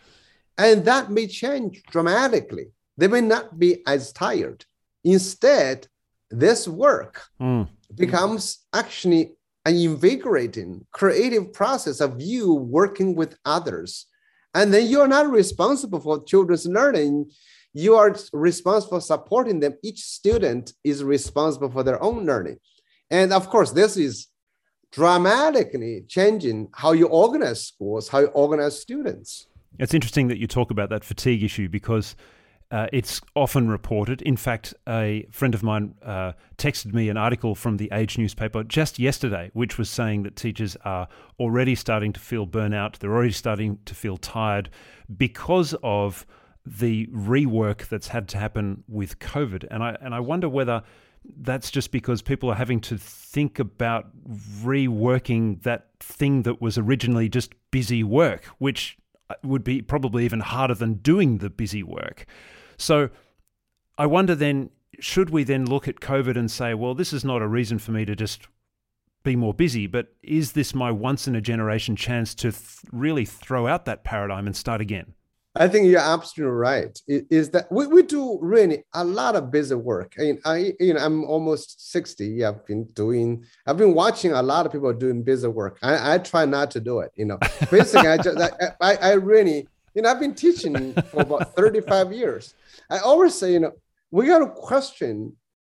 And 0.58 0.84
that 0.84 1.10
may 1.10 1.26
change 1.26 1.82
dramatically. 1.90 2.68
They 2.96 3.08
may 3.08 3.20
not 3.20 3.58
be 3.58 3.86
as 3.86 4.12
tired. 4.12 4.64
Instead, 5.04 5.86
this 6.30 6.66
work 6.66 7.22
mm. 7.40 7.68
becomes 7.94 8.64
actually 8.72 9.32
an 9.66 9.76
invigorating, 9.76 10.86
creative 10.92 11.52
process 11.52 12.00
of 12.00 12.20
you 12.20 12.54
working 12.54 13.14
with 13.14 13.36
others. 13.44 14.06
And 14.54 14.72
then 14.72 14.86
you're 14.86 15.08
not 15.08 15.30
responsible 15.30 16.00
for 16.00 16.24
children's 16.24 16.66
learning. 16.66 17.30
You 17.78 17.94
are 17.96 18.16
responsible 18.32 19.00
for 19.00 19.02
supporting 19.02 19.60
them. 19.60 19.74
Each 19.82 20.00
student 20.00 20.72
is 20.82 21.04
responsible 21.04 21.68
for 21.68 21.82
their 21.82 22.02
own 22.02 22.24
learning. 22.24 22.56
And 23.10 23.34
of 23.34 23.50
course, 23.50 23.72
this 23.72 23.98
is 23.98 24.28
dramatically 24.92 26.04
changing 26.08 26.70
how 26.72 26.92
you 26.92 27.06
organize 27.06 27.62
schools, 27.66 28.08
how 28.08 28.20
you 28.20 28.28
organize 28.28 28.80
students. 28.80 29.48
It's 29.78 29.92
interesting 29.92 30.28
that 30.28 30.38
you 30.38 30.46
talk 30.46 30.70
about 30.70 30.88
that 30.88 31.04
fatigue 31.04 31.42
issue 31.42 31.68
because 31.68 32.16
uh, 32.70 32.86
it's 32.94 33.20
often 33.34 33.68
reported. 33.68 34.22
In 34.22 34.38
fact, 34.38 34.72
a 34.88 35.26
friend 35.30 35.54
of 35.54 35.62
mine 35.62 35.96
uh, 36.02 36.32
texted 36.56 36.94
me 36.94 37.10
an 37.10 37.18
article 37.18 37.54
from 37.54 37.76
the 37.76 37.90
Age 37.92 38.16
newspaper 38.16 38.64
just 38.64 38.98
yesterday, 38.98 39.50
which 39.52 39.76
was 39.76 39.90
saying 39.90 40.22
that 40.22 40.34
teachers 40.34 40.78
are 40.86 41.08
already 41.38 41.74
starting 41.74 42.14
to 42.14 42.20
feel 42.20 42.46
burnout. 42.46 42.96
They're 42.96 43.12
already 43.12 43.32
starting 43.32 43.80
to 43.84 43.94
feel 43.94 44.16
tired 44.16 44.70
because 45.14 45.74
of 45.82 46.24
the 46.66 47.06
rework 47.06 47.88
that's 47.88 48.08
had 48.08 48.28
to 48.28 48.38
happen 48.38 48.82
with 48.88 49.18
COVID. 49.20 49.66
And 49.70 49.82
I 49.82 49.96
and 50.00 50.14
I 50.14 50.20
wonder 50.20 50.48
whether 50.48 50.82
that's 51.38 51.70
just 51.70 51.90
because 51.90 52.22
people 52.22 52.50
are 52.50 52.56
having 52.56 52.80
to 52.80 52.98
think 52.98 53.58
about 53.58 54.08
reworking 54.62 55.62
that 55.62 55.88
thing 56.00 56.42
that 56.42 56.60
was 56.60 56.78
originally 56.78 57.28
just 57.28 57.52
busy 57.70 58.02
work, 58.02 58.44
which 58.58 58.96
uh, 59.30 59.34
would 59.42 59.64
be 59.64 59.82
probably 59.82 60.24
even 60.24 60.40
harder 60.40 60.74
than 60.74 60.94
doing 60.94 61.38
the 61.38 61.50
busy 61.50 61.82
work. 61.82 62.26
So 62.78 63.10
I 63.98 64.06
wonder 64.06 64.34
then, 64.34 64.70
should 65.00 65.30
we 65.30 65.42
then 65.42 65.66
look 65.66 65.88
at 65.88 66.00
COVID 66.00 66.36
and 66.36 66.50
say, 66.50 66.74
well, 66.74 66.94
this 66.94 67.12
is 67.12 67.24
not 67.24 67.42
a 67.42 67.48
reason 67.48 67.78
for 67.78 67.92
me 67.92 68.04
to 68.04 68.14
just 68.14 68.46
be 69.24 69.34
more 69.34 69.54
busy, 69.54 69.86
but 69.86 70.14
is 70.22 70.52
this 70.52 70.74
my 70.74 70.90
once 70.90 71.26
in 71.26 71.34
a 71.34 71.40
generation 71.40 71.96
chance 71.96 72.34
to 72.36 72.52
th- 72.52 72.78
really 72.92 73.24
throw 73.24 73.66
out 73.66 73.84
that 73.84 74.04
paradigm 74.04 74.46
and 74.46 74.56
start 74.56 74.80
again? 74.80 75.14
I 75.58 75.68
think 75.68 75.88
you're 75.88 76.00
absolutely 76.00 76.56
right. 76.56 77.00
Is 77.08 77.50
that 77.50 77.70
we, 77.72 77.86
we 77.86 78.02
do 78.02 78.38
really 78.40 78.84
a 78.92 79.04
lot 79.04 79.36
of 79.36 79.50
busy 79.50 79.74
work. 79.74 80.14
I 80.18 80.22
mean, 80.22 80.40
I 80.44 80.74
you 80.78 80.94
know 80.94 81.00
I'm 81.00 81.24
almost 81.24 81.90
60. 81.92 82.44
I've 82.44 82.66
been 82.66 82.84
doing 82.92 83.44
I've 83.66 83.76
been 83.76 83.94
watching 83.94 84.32
a 84.32 84.42
lot 84.42 84.66
of 84.66 84.72
people 84.72 84.92
doing 84.92 85.22
busy 85.22 85.48
work. 85.48 85.78
I, 85.82 86.14
I 86.14 86.18
try 86.18 86.44
not 86.44 86.70
to 86.72 86.80
do 86.80 87.00
it. 87.00 87.12
You 87.16 87.26
know, 87.26 87.38
basically 87.70 88.08
I 88.08 88.16
just 88.18 88.38
I, 88.80 88.96
I 88.96 89.12
really 89.12 89.66
you 89.94 90.02
know 90.02 90.10
I've 90.10 90.20
been 90.20 90.34
teaching 90.34 90.92
for 91.10 91.22
about 91.22 91.54
35 91.56 92.12
years. 92.12 92.54
I 92.90 92.98
always 92.98 93.34
say 93.34 93.52
you 93.52 93.60
know 93.60 93.72
we 94.10 94.26
got 94.26 94.40
to 94.40 94.48
question 94.48 95.36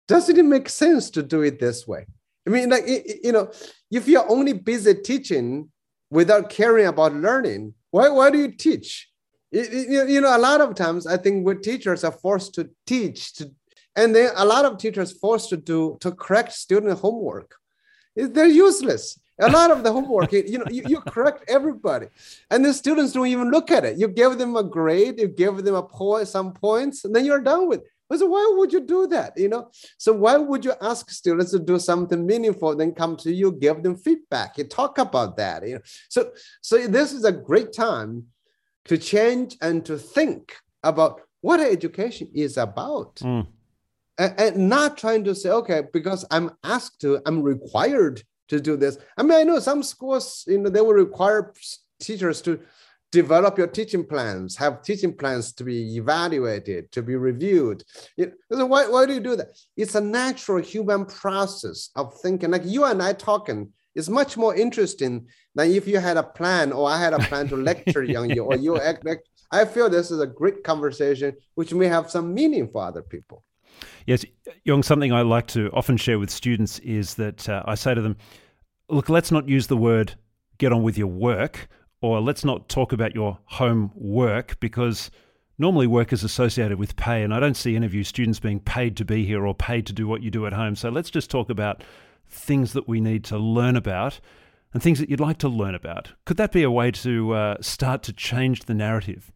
does 0.09 0.29
it 0.31 0.43
make 0.43 0.71
sense 0.71 1.11
to 1.11 1.23
do 1.23 1.43
it 1.43 1.61
this 1.61 1.87
way? 1.87 2.07
I 2.47 2.51
mean, 2.51 2.71
like 2.71 2.85
you 3.23 3.31
know, 3.31 3.53
if 3.91 4.09
you're 4.09 4.29
only 4.29 4.55
busy 4.55 4.95
teaching 4.95 5.71
without 6.11 6.49
caring 6.49 6.87
about 6.87 7.15
learning, 7.15 7.75
why 7.91 8.09
why 8.09 8.31
do 8.31 8.39
you 8.39 8.51
teach? 8.51 9.09
You 9.51 10.21
know, 10.21 10.37
a 10.37 10.39
lot 10.39 10.61
of 10.61 10.75
times 10.75 11.07
I 11.07 11.17
think 11.17 11.47
we 11.47 11.55
teachers 11.57 12.05
are 12.05 12.13
forced 12.13 12.55
to 12.55 12.71
teach, 12.87 13.35
to, 13.35 13.51
and 13.97 14.15
then 14.15 14.31
a 14.37 14.45
lot 14.45 14.65
of 14.65 14.79
teachers 14.79 15.13
forced 15.13 15.49
to 15.51 15.57
do 15.57 15.97
to 16.01 16.13
correct 16.13 16.53
student 16.53 16.99
homework. 16.99 17.55
They're 18.15 18.47
useless. 18.47 19.19
A 19.41 19.49
lot 19.49 19.71
of 19.71 19.85
the 19.85 19.93
homework, 19.93 20.33
you 20.33 20.59
know, 20.59 20.65
you, 20.69 20.83
you 20.89 21.01
correct 21.01 21.45
everybody, 21.49 22.09
and 22.51 22.65
the 22.65 22.75
students 22.75 23.13
don't 23.13 23.29
even 23.29 23.51
look 23.51 23.71
at 23.71 23.85
it. 23.85 23.97
You 23.97 24.09
give 24.09 24.37
them 24.37 24.57
a 24.57 24.65
grade, 24.65 25.21
you 25.21 25.29
give 25.29 25.63
them 25.63 25.77
a 25.77 25.83
point, 25.83 26.27
some 26.27 26.53
points, 26.53 27.05
and 27.05 27.15
then 27.15 27.25
you're 27.25 27.41
done 27.41 27.69
with. 27.69 27.81
It. 27.81 28.19
So 28.19 28.27
why 28.27 28.55
would 28.57 28.73
you 28.73 28.81
do 28.81 29.07
that? 29.09 29.39
You 29.39 29.49
know, 29.49 29.71
so 29.97 30.13
why 30.13 30.39
would 30.39 30.65
you 30.65 30.73
ask 30.81 31.11
students 31.11 31.53
to 31.53 31.61
do 31.61 31.79
something 31.79 32.27
meaningful, 32.27 32.75
then 32.75 32.93
come 32.93 33.17
to 33.19 33.33
you, 33.33 33.53
give 33.53 33.83
them 33.83 33.97
feedback, 33.97 34.59
you 34.59 34.65
talk 34.65 34.99
about 34.99 35.37
that. 35.37 35.67
You 35.67 35.75
know, 35.77 35.81
so 36.09 36.33
so 36.61 36.87
this 36.89 37.13
is 37.13 37.25
a 37.25 37.33
great 37.33 37.73
time 37.73 38.25
to 38.89 38.99
change 38.99 39.57
and 39.61 39.85
to 39.87 39.97
think 39.97 40.57
about 40.83 41.21
what 41.41 41.61
education 41.61 42.29
is 42.35 42.57
about. 42.57 43.17
Mm. 43.17 43.47
And, 44.19 44.35
and, 44.41 44.69
not 44.69 44.99
trying 44.99 45.23
to 45.25 45.35
say, 45.35 45.51
okay, 45.51 45.83
because 45.93 46.25
I'm 46.31 46.51
asked 46.65 47.01
to, 47.03 47.21
I'm 47.25 47.43
required 47.43 48.23
to 48.49 48.61
do 48.61 48.77
this. 48.77 48.99
I 49.17 49.23
mean, 49.23 49.39
I 49.39 49.45
know 49.45 49.61
some 49.61 49.85
schools, 49.85 50.45
you 50.49 50.59
know, 50.59 50.71
they 50.71 50.81
will 50.81 50.95
require 50.95 51.53
teachers 52.01 52.43
to 52.43 52.59
develop 53.13 53.57
your 53.57 53.69
teaching 53.69 54.05
plans, 54.05 54.57
have 54.57 54.83
teaching 54.83 55.15
plans 55.15 55.53
to 55.53 55.65
be 55.65 55.97
evaluated, 55.97 56.91
to 56.93 57.03
be 57.03 57.15
reviewed. 57.15 57.85
It, 58.17 58.35
so 58.51 58.67
why, 58.67 58.89
why 58.89 59.07
do 59.07 59.15
you 59.15 59.21
do 59.21 59.37
that? 59.37 59.49
It's 59.77 59.95
a 59.95 60.01
natural 60.01 60.63
human 60.63 61.07
process 61.07 61.91
of 61.95 62.13
thinking. 62.21 62.51
Like 62.51 62.65
you 62.65 62.85
and 62.85 63.03
I 63.03 63.13
talking, 63.13 63.73
it's 63.95 64.09
much 64.09 64.37
more 64.37 64.55
interesting 64.55 65.27
than 65.55 65.71
if 65.71 65.87
you 65.87 65.99
had 65.99 66.17
a 66.17 66.23
plan 66.23 66.73
or 66.73 66.89
I 66.89 67.01
had 67.01 67.13
a 67.15 67.19
plan 67.19 67.49
to 67.49 67.57
lecture 67.71 68.03
on 68.19 68.31
you 68.31 68.45
or 68.45 68.57
you 68.57 68.81
act 68.81 69.05
like 69.05 69.23
I 69.51 69.65
feel 69.65 69.89
this 69.89 70.11
is 70.11 70.21
a 70.21 70.27
great 70.27 70.63
conversation 70.63 71.35
which 71.55 71.73
may 71.73 71.87
have 71.87 72.11
some 72.11 72.35
meaning 72.35 72.69
for 72.69 72.83
other 72.83 73.03
people. 73.03 73.45
Yes, 74.07 74.25
Yong, 74.65 74.83
something 74.83 75.13
I 75.13 75.23
like 75.23 75.47
to 75.49 75.71
often 75.73 75.97
share 75.97 76.19
with 76.19 76.31
students 76.31 76.79
is 76.81 77.15
that 77.15 77.49
uh, 77.49 77.63
I 77.67 77.75
say 77.75 77.95
to 77.95 78.01
them, 78.01 78.17
look, 78.89 79.09
let's 79.09 79.31
not 79.31 79.49
use 79.49 79.67
the 79.67 79.77
word 79.77 80.15
get 80.59 80.73
on 80.73 80.83
with 80.83 80.99
your 80.99 81.09
work 81.09 81.69
or 82.01 82.21
let's 82.21 82.45
not 82.45 82.69
talk 82.69 82.93
about 82.93 83.15
your 83.15 83.39
home 83.45 83.93
work 83.95 84.59
because 84.61 85.11
normally 85.59 85.87
work 85.87 86.13
is 86.13 86.25
associated 86.25 86.79
with 86.79 86.97
pay 86.97 87.23
and 87.23 87.35
I 87.35 87.41
don't 87.41 87.57
see 87.57 87.77
any 87.77 87.87
of 87.87 87.95
you 87.95 88.05
students 88.05 88.41
being 88.41 88.61
paid 88.61 88.97
to 88.99 89.05
be 89.05 89.25
here 89.25 89.47
or 89.47 89.55
paid 89.55 89.87
to 89.87 89.93
do 89.93 90.07
what 90.07 90.23
you 90.23 90.31
do 90.31 90.47
at 90.47 90.53
home. 90.53 90.77
So 90.77 90.89
let's 90.89 91.11
just 91.11 91.31
talk 91.31 91.51
about 91.51 91.83
things 92.29 92.73
that 92.73 92.89
we 92.89 93.01
need 93.01 93.25
to 93.25 93.39
learn 93.39 93.77
about 93.77 94.21
and 94.73 94.83
things 94.83 94.99
that 94.99 95.09
you'd 95.09 95.21
like 95.21 95.39
to 95.39 95.49
learn 95.49 95.75
about. 95.75 96.13
Could 96.27 96.37
that 96.37 96.53
be 96.53 96.63
a 96.63 96.71
way 96.71 96.91
to 96.91 97.33
uh, 97.33 97.57
start 97.61 98.03
to 98.05 98.13
change 98.13 98.65
the 98.65 98.75
narrative? 98.75 99.33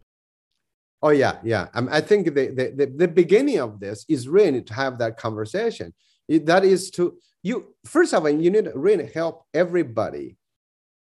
Oh 1.03 1.11
yeah, 1.11 1.39
yeah. 1.43 1.69
Um, 1.75 1.89
I 1.91 2.01
think 2.01 2.27
the, 2.27 2.49
the, 2.49 2.73
the, 2.77 2.93
the, 2.97 3.09
beginning 3.09 3.59
of 3.59 3.81
this 3.81 4.05
is 4.09 4.29
really 4.29 4.63
to 4.63 4.75
have 4.75 4.99
that 4.99 5.17
conversation. 5.17 5.93
It, 6.29 6.47
that 6.47 6.65
is 6.65 6.91
to 6.93 7.19
you 7.43 7.75
first 7.85 8.15
of 8.15 8.23
all, 8.23 8.31
you 8.31 8.51
need 8.51 8.67
to 8.67 8.73
really 8.75 9.11
help 9.13 9.45
everybody 9.53 10.37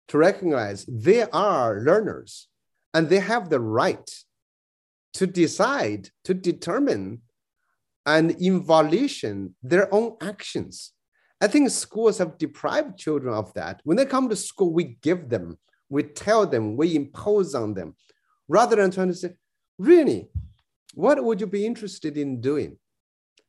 to 0.08 0.18
recognize 0.18 0.84
they 0.86 1.22
are 1.22 1.80
learners 1.80 2.48
and 2.92 3.08
they 3.08 3.20
have 3.20 3.48
the 3.48 3.60
right 3.60 4.10
to 5.14 5.26
decide, 5.26 6.10
to 6.24 6.34
determine, 6.34 7.22
and 8.04 8.32
in 8.32 8.62
volition 8.62 9.54
their 9.62 9.92
own 9.92 10.16
actions. 10.20 10.92
I 11.40 11.46
think 11.46 11.70
schools 11.70 12.18
have 12.18 12.38
deprived 12.38 12.98
children 12.98 13.34
of 13.34 13.54
that. 13.54 13.80
When 13.84 13.96
they 13.96 14.06
come 14.06 14.28
to 14.28 14.36
school, 14.36 14.72
we 14.72 14.98
give 15.02 15.28
them, 15.28 15.58
we 15.88 16.02
tell 16.02 16.46
them, 16.46 16.76
we 16.76 16.96
impose 16.96 17.54
on 17.54 17.74
them, 17.74 17.94
rather 18.48 18.76
than 18.76 18.90
trying 18.90 19.08
to 19.08 19.14
say, 19.14 19.34
really, 19.78 20.28
what 20.94 21.22
would 21.22 21.40
you 21.40 21.46
be 21.46 21.64
interested 21.64 22.16
in 22.16 22.40
doing? 22.40 22.76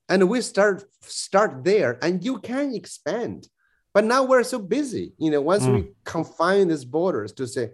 And 0.07 0.29
we 0.29 0.41
start 0.41 0.83
start 1.01 1.63
there, 1.63 1.97
and 2.01 2.23
you 2.23 2.39
can 2.39 2.73
expand. 2.73 3.47
But 3.93 4.05
now 4.05 4.23
we're 4.23 4.43
so 4.43 4.59
busy, 4.59 5.13
you 5.17 5.31
know. 5.31 5.41
Once 5.41 5.65
mm. 5.65 5.73
we 5.73 5.91
confine 6.03 6.67
these 6.67 6.85
borders 6.85 7.31
to 7.33 7.47
say 7.47 7.71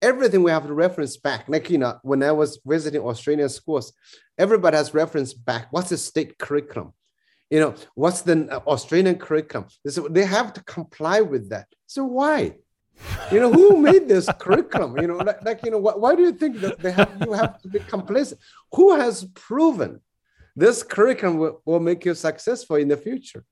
everything, 0.00 0.42
we 0.42 0.50
have 0.50 0.66
to 0.66 0.74
reference 0.74 1.16
back. 1.16 1.48
Like 1.48 1.70
you 1.70 1.78
know, 1.78 1.98
when 2.02 2.22
I 2.22 2.32
was 2.32 2.60
visiting 2.64 3.02
Australian 3.02 3.48
schools, 3.48 3.92
everybody 4.38 4.76
has 4.76 4.94
reference 4.94 5.32
back. 5.34 5.68
What's 5.70 5.90
the 5.90 5.96
state 5.96 6.38
curriculum? 6.38 6.92
You 7.50 7.60
know, 7.60 7.74
what's 7.94 8.22
the 8.22 8.48
uh, 8.50 8.60
Australian 8.66 9.16
curriculum? 9.16 9.68
So 9.86 10.08
they 10.08 10.24
have 10.24 10.52
to 10.54 10.62
comply 10.64 11.20
with 11.20 11.48
that. 11.50 11.66
So 11.86 12.04
why? 12.04 12.56
You 13.32 13.40
know, 13.40 13.52
who 13.52 13.78
made 13.78 14.08
this 14.08 14.28
curriculum? 14.38 14.98
You 14.98 15.08
know, 15.08 15.16
like, 15.16 15.42
like 15.44 15.64
you 15.64 15.70
know, 15.70 15.78
why, 15.78 15.94
why, 15.94 16.14
do 16.14 16.22
you 16.22 16.32
think 16.32 16.60
that 16.60 16.78
they 16.80 16.92
have 16.92 17.10
you 17.20 17.32
have 17.32 17.60
to 17.62 17.68
be 17.68 17.78
complacent 17.78 18.40
Who 18.74 18.96
has 18.96 19.24
proven 19.34 20.00
this 20.56 20.82
curriculum 20.82 21.38
will, 21.38 21.62
will 21.64 21.80
make 21.80 22.04
you 22.04 22.14
successful 22.14 22.76
in 22.76 22.88
the 22.88 22.96
future? 22.96 23.44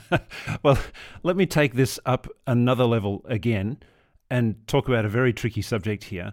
well, 0.62 0.78
let 1.22 1.36
me 1.36 1.46
take 1.46 1.74
this 1.74 2.00
up 2.06 2.26
another 2.46 2.84
level 2.84 3.24
again 3.28 3.78
and 4.30 4.66
talk 4.66 4.88
about 4.88 5.04
a 5.04 5.10
very 5.10 5.32
tricky 5.32 5.62
subject 5.62 6.04
here 6.04 6.32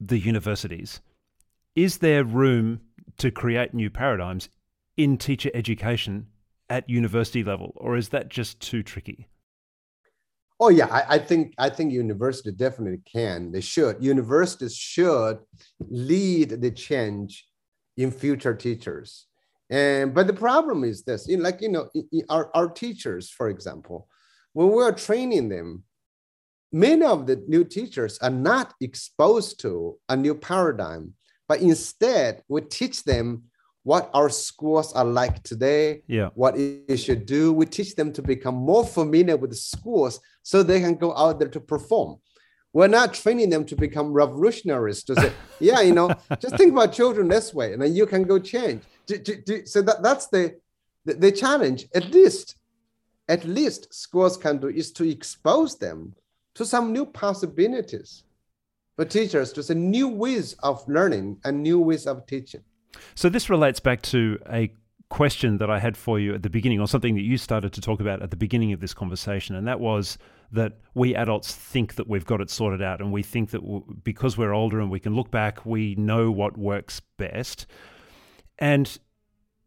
the 0.00 0.18
universities. 0.18 1.00
Is 1.76 1.98
there 1.98 2.24
room 2.24 2.80
to 3.18 3.30
create 3.30 3.74
new 3.74 3.90
paradigms 3.90 4.48
in 5.02 5.16
teacher 5.16 5.50
education 5.54 6.26
at 6.68 6.88
university 6.88 7.42
level, 7.42 7.72
or 7.76 7.96
is 7.96 8.10
that 8.10 8.28
just 8.28 8.60
too 8.60 8.82
tricky? 8.82 9.28
Oh 10.60 10.68
yeah, 10.68 10.86
I, 10.86 11.14
I, 11.14 11.18
think 11.18 11.54
I 11.56 11.70
think 11.70 11.90
university 11.90 12.52
definitely 12.52 13.00
can. 13.10 13.50
They 13.50 13.62
should. 13.62 14.04
Universities 14.04 14.76
should 14.76 15.38
lead 15.88 16.60
the 16.60 16.70
change 16.70 17.46
in 17.96 18.10
future 18.10 18.54
teachers. 18.54 19.26
And 19.70 20.12
but 20.12 20.26
the 20.26 20.34
problem 20.34 20.84
is 20.84 21.02
this: 21.02 21.28
in 21.28 21.42
like 21.42 21.62
you 21.62 21.70
know, 21.70 21.88
our, 22.28 22.50
our 22.54 22.68
teachers, 22.68 23.30
for 23.30 23.48
example, 23.48 24.06
when 24.52 24.68
we're 24.68 24.92
training 24.92 25.48
them, 25.48 25.84
many 26.72 27.06
of 27.06 27.26
the 27.26 27.42
new 27.48 27.64
teachers 27.64 28.18
are 28.18 28.36
not 28.50 28.74
exposed 28.82 29.60
to 29.60 29.96
a 30.10 30.16
new 30.16 30.34
paradigm, 30.34 31.14
but 31.48 31.60
instead 31.60 32.42
we 32.48 32.60
teach 32.60 33.02
them 33.04 33.44
what 33.82 34.10
our 34.12 34.28
schools 34.28 34.92
are 34.92 35.04
like 35.04 35.42
today, 35.42 36.02
yeah. 36.06 36.28
what 36.34 36.58
you 36.58 36.96
should 36.96 37.24
do. 37.24 37.52
We 37.52 37.66
teach 37.66 37.94
them 37.94 38.12
to 38.12 38.22
become 38.22 38.54
more 38.54 38.84
familiar 38.84 39.36
with 39.36 39.50
the 39.50 39.56
schools 39.56 40.20
so 40.42 40.62
they 40.62 40.80
can 40.80 40.96
go 40.96 41.16
out 41.16 41.38
there 41.38 41.48
to 41.48 41.60
perform. 41.60 42.18
We're 42.72 42.88
not 42.88 43.14
training 43.14 43.50
them 43.50 43.64
to 43.64 43.76
become 43.76 44.12
revolutionaries 44.12 45.02
to 45.04 45.14
say, 45.16 45.32
yeah, 45.60 45.80
you 45.80 45.92
know, 45.92 46.14
just 46.38 46.56
think 46.56 46.72
about 46.72 46.92
children 46.92 47.28
this 47.28 47.52
way, 47.52 47.72
and 47.72 47.82
then 47.82 47.94
you 47.94 48.06
can 48.06 48.24
go 48.24 48.38
change. 48.38 48.82
So 49.06 49.82
that, 49.82 49.98
that's 50.02 50.28
the, 50.28 50.56
the, 51.04 51.14
the 51.14 51.32
challenge. 51.32 51.86
At 51.94 52.10
least, 52.10 52.56
at 53.28 53.44
least 53.44 53.92
schools 53.92 54.36
can 54.36 54.58
do 54.58 54.68
is 54.68 54.92
to 54.92 55.08
expose 55.08 55.78
them 55.78 56.14
to 56.54 56.64
some 56.64 56.92
new 56.92 57.06
possibilities 57.06 58.24
for 58.94 59.04
teachers 59.04 59.52
to 59.54 59.62
say 59.62 59.74
new 59.74 60.08
ways 60.08 60.54
of 60.62 60.86
learning 60.86 61.38
and 61.44 61.62
new 61.62 61.80
ways 61.80 62.06
of 62.06 62.26
teaching. 62.26 62.62
So 63.14 63.28
this 63.28 63.50
relates 63.50 63.80
back 63.80 64.02
to 64.02 64.38
a 64.50 64.72
question 65.08 65.58
that 65.58 65.68
I 65.68 65.78
had 65.80 65.96
for 65.96 66.20
you 66.20 66.34
at 66.34 66.42
the 66.42 66.50
beginning, 66.50 66.80
or 66.80 66.86
something 66.86 67.16
that 67.16 67.22
you 67.22 67.36
started 67.36 67.72
to 67.72 67.80
talk 67.80 68.00
about 68.00 68.22
at 68.22 68.30
the 68.30 68.36
beginning 68.36 68.72
of 68.72 68.80
this 68.80 68.94
conversation, 68.94 69.56
and 69.56 69.66
that 69.66 69.80
was 69.80 70.18
that 70.52 70.78
we 70.94 71.14
adults 71.14 71.54
think 71.54 71.94
that 71.96 72.08
we've 72.08 72.26
got 72.26 72.40
it 72.40 72.50
sorted 72.50 72.82
out, 72.82 73.00
and 73.00 73.12
we 73.12 73.22
think 73.22 73.50
that 73.50 73.60
because 74.04 74.38
we're 74.38 74.52
older 74.52 74.80
and 74.80 74.90
we 74.90 75.00
can 75.00 75.14
look 75.14 75.30
back, 75.30 75.66
we 75.66 75.94
know 75.96 76.30
what 76.30 76.56
works 76.56 77.00
best. 77.18 77.66
And 78.58 78.98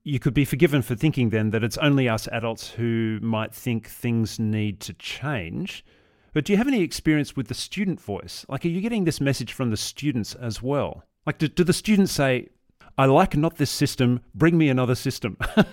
you 0.03 0.19
could 0.19 0.33
be 0.33 0.45
forgiven 0.45 0.81
for 0.81 0.95
thinking 0.95 1.29
then 1.29 1.51
that 1.51 1.63
it's 1.63 1.77
only 1.77 2.09
us 2.09 2.27
adults 2.31 2.71
who 2.71 3.19
might 3.21 3.53
think 3.53 3.87
things 3.87 4.39
need 4.39 4.79
to 4.81 4.93
change. 4.93 5.85
But 6.33 6.45
do 6.45 6.53
you 6.53 6.57
have 6.57 6.67
any 6.67 6.81
experience 6.81 7.35
with 7.35 7.47
the 7.47 7.53
student 7.53 8.01
voice? 8.01 8.45
Like, 8.49 8.65
are 8.65 8.69
you 8.69 8.81
getting 8.81 9.05
this 9.05 9.21
message 9.21 9.53
from 9.53 9.69
the 9.69 9.77
students 9.77 10.35
as 10.35 10.61
well? 10.61 11.03
Like, 11.25 11.37
do, 11.37 11.47
do 11.47 11.63
the 11.63 11.73
students 11.73 12.11
say, 12.11 12.49
I 12.97 13.05
like 13.05 13.35
not 13.35 13.57
this 13.57 13.71
system. 13.71 14.21
Bring 14.35 14.57
me 14.57 14.69
another 14.69 14.95
system. 14.95 15.37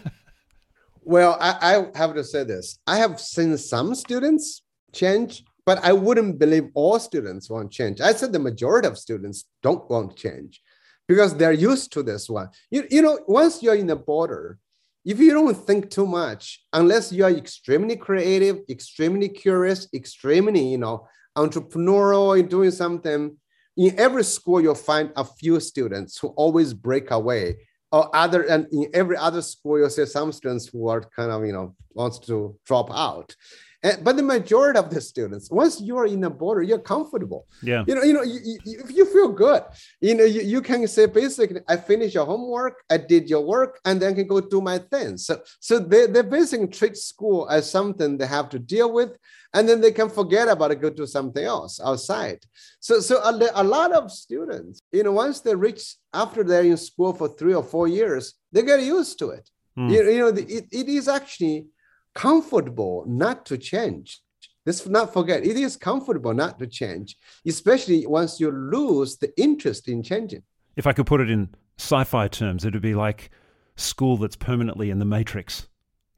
Well, 1.11 1.37
I, 1.41 1.57
I 1.61 1.99
have 1.99 2.15
to 2.15 2.23
say 2.23 2.45
this. 2.45 2.79
I 2.87 2.99
have 2.99 3.21
seen 3.21 3.57
some 3.57 3.97
students 3.97 4.63
change, 4.93 5.45
but 5.67 5.83
I 5.83 5.93
wouldn't 5.93 6.39
believe 6.39 6.69
all 6.75 7.01
students 7.01 7.51
want 7.51 7.73
change. 7.73 8.01
I 8.01 8.13
said 8.13 8.33
the 8.33 8.39
majority 8.39 8.87
of 8.87 8.99
students 8.99 9.47
don't 9.61 9.91
want 9.91 10.17
change 10.17 10.63
because 11.09 11.35
they're 11.35 11.53
used 11.53 11.93
to 11.95 12.05
this 12.05 12.29
one. 12.29 12.51
You, 12.71 12.87
you 12.91 13.03
know, 13.03 13.19
once 13.27 13.61
you're 13.61 13.75
in 13.75 13.89
the 13.89 13.97
border, 13.97 14.59
if 15.05 15.19
you 15.19 15.33
don't 15.33 15.55
think 15.55 15.91
too 15.91 16.07
much, 16.07 16.63
unless 16.73 17.11
you 17.11 17.25
are 17.25 17.31
extremely 17.31 17.97
creative, 17.97 18.59
extremely 18.69 19.29
curious, 19.29 19.89
extremely, 19.95 20.65
you 20.65 20.79
know, 20.79 21.09
entrepreneurial 21.37 22.39
in 22.39 22.47
doing 22.47 22.71
something, 22.71 23.37
in 23.77 23.99
every 23.99 24.25
school 24.25 24.61
you'll 24.61 24.75
find 24.75 25.11
a 25.17 25.25
few 25.25 25.61
students 25.61 26.19
who 26.19 26.29
always 26.29 26.75
break 26.75 27.11
away 27.11 27.57
or 27.93 28.15
other 28.15 28.43
and 28.43 28.67
in 28.73 28.89
every 28.95 29.17
other 29.17 29.43
school 29.43 29.79
you'll 29.79 29.91
see 29.91 30.07
some 30.07 30.33
students 30.33 30.69
who 30.69 30.89
are 30.89 31.01
kind 31.01 31.31
of 31.31 31.45
you 31.45 31.53
know 31.53 31.75
wants 31.95 32.19
to 32.19 32.57
drop 32.65 32.91
out 32.93 33.35
and, 33.83 34.05
but 34.05 34.17
the 34.17 34.23
majority 34.23 34.79
of 34.79 34.91
the 34.91 35.01
students, 35.01 35.51
once 35.51 35.81
you 35.81 35.97
are 35.97 36.07
in 36.07 36.23
a 36.25 36.31
border, 36.31 36.63
you're 36.63 36.79
comfortable. 36.79 37.47
Yeah. 37.63 37.85
You 37.87 37.95
know, 37.95 38.03
you 38.03 38.13
know, 38.13 38.23
you, 38.23 38.59
you, 38.65 38.83
you 38.89 39.05
feel 39.07 39.29
good. 39.29 39.63
You 40.01 40.15
know, 40.15 40.25
you, 40.25 40.43
you 40.43 40.61
can 40.61 40.87
say 40.87 41.07
basically, 41.07 41.61
I 41.67 41.77
finished 41.77 42.15
your 42.15 42.27
homework, 42.27 42.83
I 42.91 42.99
did 42.99 43.31
your 43.31 43.45
work, 43.45 43.81
and 43.85 44.01
then 44.01 44.13
I 44.13 44.15
can 44.15 44.27
go 44.27 44.41
do 44.41 44.61
my 44.61 44.79
thing. 44.79 45.17
So, 45.17 45.41
so 45.61 45.79
they, 45.79 46.07
they 46.07 46.23
basically 46.23 46.69
treat 46.69 46.97
school 46.97 47.49
as 47.49 47.71
something 47.71 48.19
they 48.19 48.27
have 48.27 48.51
to 48.51 48.59
deal 48.59 48.93
with, 48.93 49.17
and 49.55 49.69
then 49.69 49.81
they 49.81 49.93
can 49.93 50.09
forget 50.11 50.49
about 50.49 50.71
it, 50.71 50.81
go 50.81 50.91
do 50.91 51.07
something 51.07 51.45
else 51.45 51.81
outside. 51.83 52.41
So, 52.81 53.01
so 53.01 53.17
a, 53.23 53.51
a 53.55 53.65
lot 53.65 53.93
of 53.93 54.13
students, 54.13 54.83
you 54.93 55.03
know, 55.03 55.13
once 55.13 55.41
they 55.41 55.55
reach 55.55 55.97
after 56.13 56.45
they're 56.45 56.63
in 56.63 56.77
school 56.77 57.13
for 57.13 57.29
three 57.29 57.55
or 57.55 57.65
four 57.65 57.89
years, 57.89 58.35
they 58.53 58.63
get 58.63 58.83
used 58.83 59.19
to 59.21 59.31
it. 59.31 59.49
Mm. 59.79 59.91
You, 59.91 60.11
you 60.11 60.19
know, 60.19 60.29
it, 60.29 60.67
it 60.71 60.89
is 60.89 61.09
actually 61.09 61.67
comfortable 62.15 63.05
not 63.07 63.47
to 63.47 63.59
change. 63.59 64.21
Let's 64.67 64.87
not 64.87 65.13
forget, 65.13 65.45
it 65.45 65.57
is 65.57 65.77
comfortable 65.77 66.35
not 66.35 66.59
to 66.59 66.67
change, 66.67 67.17
especially 67.47 68.07
once 68.07 68.39
you 68.39 68.51
lose 68.51 69.17
the 69.17 69.33
interest 69.41 69.89
in 69.89 70.03
changing. 70.03 70.43
If 70.77 70.87
I 70.87 70.93
could 70.93 71.07
put 71.07 71.21
it 71.21 71.31
in 71.31 71.49
sci 71.79 72.05
fi 72.05 72.29
terms, 72.29 72.65
it 72.65 72.75
would 72.75 72.83
be 72.83 72.95
like 72.95 73.31
school 73.77 74.17
that's 74.17 74.37
permanently 74.37 74.91
in 74.91 74.99
the 74.99 75.05
matrix. 75.05 75.69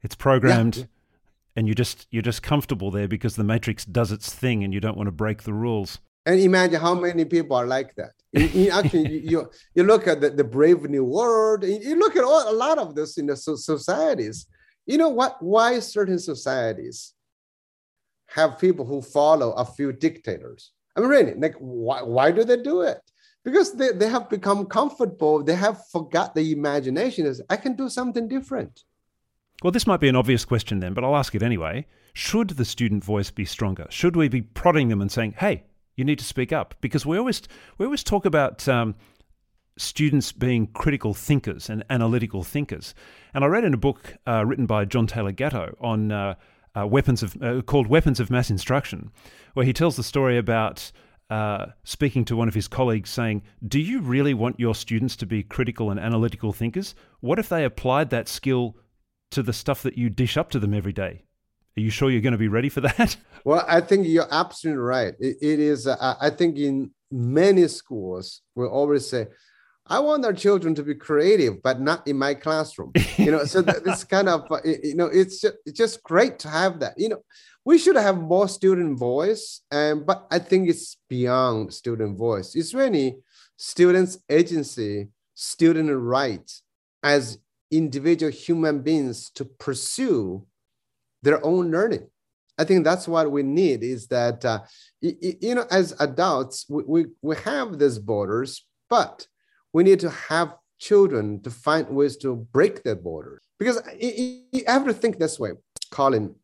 It's 0.01 0.15
programmed. 0.15 0.77
Yeah. 0.77 0.83
And 1.55 1.67
you 1.67 1.75
just 1.75 2.07
you're 2.09 2.23
just 2.23 2.41
comfortable 2.41 2.89
there 2.89 3.07
because 3.07 3.35
the 3.35 3.43
matrix 3.43 3.85
does 3.85 4.11
its 4.11 4.33
thing, 4.33 4.63
and 4.63 4.73
you 4.73 4.79
don't 4.79 4.97
want 4.97 5.07
to 5.07 5.11
break 5.11 5.43
the 5.43 5.53
rules. 5.53 5.99
And 6.25 6.39
imagine 6.39 6.81
how 6.81 6.95
many 6.95 7.25
people 7.25 7.55
are 7.55 7.67
like 7.67 7.93
that. 7.95 8.11
In, 8.33 8.49
in 8.49 8.71
actually, 8.71 9.19
you 9.19 9.51
you 9.75 9.83
look 9.83 10.07
at 10.07 10.19
the, 10.19 10.31
the 10.31 10.43
Brave 10.43 10.81
New 10.89 11.03
World. 11.03 11.63
You 11.63 11.95
look 11.99 12.15
at 12.15 12.23
all, 12.23 12.51
a 12.51 12.51
lot 12.51 12.79
of 12.79 12.95
this 12.95 13.19
in 13.19 13.27
the 13.27 13.37
societies 13.37 14.47
you 14.85 14.97
know 14.97 15.09
what? 15.09 15.41
Why 15.41 15.79
certain 15.79 16.19
societies 16.19 17.13
have 18.27 18.59
people 18.59 18.85
who 18.85 19.01
follow 19.01 19.51
a 19.53 19.65
few 19.65 19.93
dictators? 19.93 20.71
I 20.95 20.99
mean, 20.99 21.09
really, 21.09 21.33
like, 21.35 21.55
why, 21.59 22.01
why 22.03 22.31
do 22.31 22.43
they 22.43 22.61
do 22.61 22.81
it? 22.81 22.99
Because 23.43 23.73
they, 23.73 23.91
they 23.91 24.07
have 24.07 24.29
become 24.29 24.65
comfortable. 24.65 25.43
They 25.43 25.55
have 25.55 25.85
forgot 25.87 26.33
the 26.33 26.51
imagination 26.51 27.25
is, 27.25 27.41
I 27.49 27.57
can 27.57 27.75
do 27.75 27.89
something 27.89 28.27
different. 28.27 28.83
Well, 29.61 29.71
this 29.71 29.87
might 29.87 29.99
be 29.99 30.09
an 30.09 30.15
obvious 30.15 30.45
question 30.45 30.79
then, 30.79 30.93
but 30.93 31.03
I'll 31.03 31.15
ask 31.15 31.35
it 31.35 31.43
anyway. 31.43 31.85
Should 32.13 32.51
the 32.51 32.65
student 32.65 33.03
voice 33.03 33.31
be 33.31 33.45
stronger? 33.45 33.87
Should 33.89 34.15
we 34.15 34.27
be 34.27 34.41
prodding 34.41 34.89
them 34.89 35.01
and 35.01 35.11
saying, 35.11 35.35
hey, 35.37 35.63
you 35.95 36.03
need 36.03 36.19
to 36.19 36.25
speak 36.25 36.51
up? 36.51 36.75
Because 36.81 37.05
we 37.05 37.17
always, 37.17 37.41
we 37.77 37.85
always 37.85 38.03
talk 38.03 38.25
about 38.25 38.67
um, 38.67 38.95
students 39.77 40.31
being 40.31 40.67
critical 40.67 41.13
thinkers 41.13 41.69
and 41.69 41.83
analytical 41.89 42.43
thinkers. 42.43 42.93
And 43.33 43.43
I 43.43 43.47
read 43.47 43.63
in 43.63 43.73
a 43.73 43.77
book 43.77 44.15
uh, 44.27 44.45
written 44.45 44.65
by 44.65 44.85
John 44.85 45.07
Taylor 45.07 45.31
Gatto 45.31 45.75
on 45.81 46.11
uh, 46.11 46.35
uh, 46.77 46.87
weapons 46.87 47.23
of 47.23 47.41
uh, 47.41 47.61
called 47.61 47.87
Weapons 47.87 48.19
of 48.19 48.29
Mass 48.29 48.49
Instruction, 48.49 49.11
where 49.53 49.65
he 49.65 49.73
tells 49.73 49.95
the 49.95 50.03
story 50.03 50.37
about 50.37 50.91
uh, 51.29 51.67
speaking 51.83 52.25
to 52.25 52.35
one 52.35 52.47
of 52.47 52.53
his 52.53 52.67
colleagues, 52.67 53.09
saying, 53.09 53.43
"Do 53.67 53.79
you 53.79 54.01
really 54.01 54.33
want 54.33 54.59
your 54.59 54.75
students 54.75 55.15
to 55.17 55.25
be 55.25 55.43
critical 55.43 55.89
and 55.89 55.99
analytical 55.99 56.53
thinkers? 56.53 56.95
What 57.19 57.39
if 57.39 57.49
they 57.49 57.63
applied 57.63 58.09
that 58.09 58.27
skill 58.27 58.77
to 59.31 59.43
the 59.43 59.53
stuff 59.53 59.83
that 59.83 59.97
you 59.97 60.09
dish 60.09 60.37
up 60.37 60.49
to 60.51 60.59
them 60.59 60.73
every 60.73 60.93
day?" 60.93 61.23
Are 61.75 61.81
you 61.81 61.89
sure 61.89 62.11
you're 62.11 62.21
going 62.21 62.33
to 62.33 62.37
be 62.37 62.47
ready 62.47 62.69
for 62.69 62.81
that? 62.81 63.17
Well, 63.45 63.65
I 63.67 63.81
think 63.81 64.07
you're 64.07 64.27
absolutely 64.31 64.83
right. 64.83 65.13
it, 65.19 65.35
it 65.41 65.59
is. 65.59 65.85
Uh, 65.85 66.15
I 66.21 66.29
think 66.29 66.55
in 66.57 66.91
many 67.11 67.67
schools 67.67 68.41
we 68.55 68.65
always 68.65 69.09
say, 69.09 69.27
I 69.93 69.99
want 69.99 70.25
our 70.25 70.33
children 70.33 70.73
to 70.73 70.81
be 70.81 70.95
creative, 70.95 71.61
but 71.61 71.79
not 71.79 72.07
in 72.07 72.17
my 72.17 72.33
classroom. 72.33 72.93
You 73.17 73.29
know, 73.29 73.45
so 73.45 73.61
this 73.61 74.03
kind 74.03 74.27
of, 74.27 74.51
uh, 74.51 74.57
you 74.65 74.95
know, 74.95 75.05
it's 75.05 75.39
just, 75.39 75.55
it's 75.67 75.77
just 75.77 76.01
great 76.01 76.39
to 76.39 76.49
have 76.49 76.79
that. 76.79 76.97
You 76.97 77.09
know, 77.09 77.21
we 77.63 77.77
should 77.77 77.95
have 77.95 78.17
more 78.17 78.47
student 78.47 78.97
voice, 78.97 79.61
and 79.69 80.03
but 80.03 80.25
I 80.31 80.39
think 80.39 80.67
it's 80.67 80.97
beyond 81.07 81.75
student 81.75 82.17
voice. 82.17 82.55
It's 82.55 82.73
really 82.73 83.17
students' 83.55 84.17
agency, 84.29 85.09
student 85.35 85.91
rights 85.91 86.63
as 87.03 87.37
individual 87.69 88.31
human 88.31 88.81
beings 88.81 89.29
to 89.35 89.45
pursue 89.45 90.43
their 91.21 91.39
own 91.45 91.69
learning. 91.69 92.07
I 92.57 92.63
think 92.63 92.83
that's 92.83 93.07
what 93.07 93.31
we 93.31 93.43
need 93.43 93.83
is 93.83 94.07
that, 94.07 94.43
uh, 94.43 94.61
you 95.01 95.53
know, 95.53 95.67
as 95.69 95.93
adults, 95.99 96.65
we, 96.67 96.83
we, 96.87 97.05
we 97.21 97.35
have 97.37 97.77
these 97.77 97.99
borders, 97.99 98.65
but 98.89 99.27
we 99.73 99.83
need 99.83 99.99
to 99.99 100.09
have 100.09 100.55
children 100.79 101.41
to 101.41 101.49
find 101.49 101.87
ways 101.89 102.17
to 102.17 102.35
break 102.51 102.83
that 102.83 103.03
border. 103.03 103.41
Because 103.59 103.81
you 103.99 104.63
have 104.67 104.85
to 104.85 104.93
think 104.93 105.17
this 105.17 105.39
way, 105.39 105.51
Colin. 105.91 106.35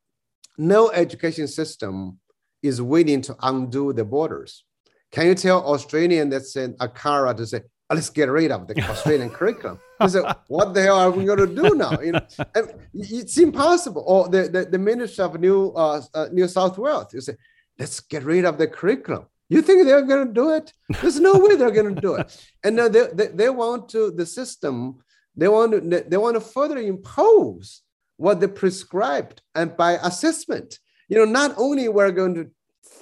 No 0.57 0.91
education 0.91 1.47
system 1.47 2.19
is 2.61 2.81
willing 2.81 3.21
to 3.21 3.35
undo 3.41 3.93
the 3.93 4.03
borders. 4.03 4.65
Can 5.11 5.27
you 5.27 5.35
tell 5.35 5.65
Australian 5.65 6.29
that's 6.29 6.55
in 6.55 6.73
ACARA 6.75 7.35
to 7.37 7.47
say, 7.47 7.61
let's 7.89 8.09
get 8.09 8.29
rid 8.29 8.51
of 8.51 8.67
the 8.67 8.81
Australian 8.89 9.29
curriculum? 9.29 9.79
They 9.99 10.07
say, 10.07 10.21
what 10.47 10.73
the 10.73 10.81
hell 10.81 10.99
are 10.99 11.11
we 11.11 11.25
going 11.25 11.39
to 11.39 11.47
do 11.47 11.75
now? 11.75 11.99
You 12.01 12.13
know, 12.13 12.27
it's 12.93 13.37
impossible. 13.37 14.03
Or 14.05 14.27
the, 14.27 14.49
the, 14.49 14.65
the 14.65 14.77
Minister 14.77 15.23
of 15.23 15.39
New, 15.39 15.69
uh, 15.69 16.01
uh, 16.13 16.27
New 16.31 16.47
South 16.47 16.77
Wales, 16.77 17.13
you 17.13 17.21
say, 17.21 17.35
let's 17.77 18.01
get 18.01 18.23
rid 18.23 18.45
of 18.45 18.57
the 18.57 18.67
curriculum. 18.67 19.25
You 19.49 19.61
think 19.63 19.85
they're 19.85 20.03
going 20.03 20.27
to 20.27 20.33
do 20.33 20.51
it? 20.51 20.71
There's 21.01 21.19
no 21.19 21.37
way 21.39 21.55
they're 21.55 21.71
going 21.71 21.95
to 21.95 22.01
do 22.01 22.15
it. 22.15 22.45
And 22.63 22.75
now 22.75 22.87
they, 22.87 23.07
they, 23.13 23.27
they 23.27 23.49
want 23.49 23.89
to, 23.89 24.11
the 24.11 24.25
system, 24.25 24.99
they 25.35 25.47
want 25.47 25.71
to, 25.71 26.05
they 26.07 26.17
want 26.17 26.35
to 26.35 26.41
further 26.41 26.77
impose 26.77 27.81
what 28.17 28.39
they 28.39 28.47
prescribed 28.47 29.41
and 29.55 29.75
by 29.75 29.93
assessment. 29.93 30.77
You 31.07 31.17
know, 31.17 31.25
not 31.25 31.55
only 31.57 31.89
we're 31.89 32.11
going 32.11 32.35
to 32.35 32.51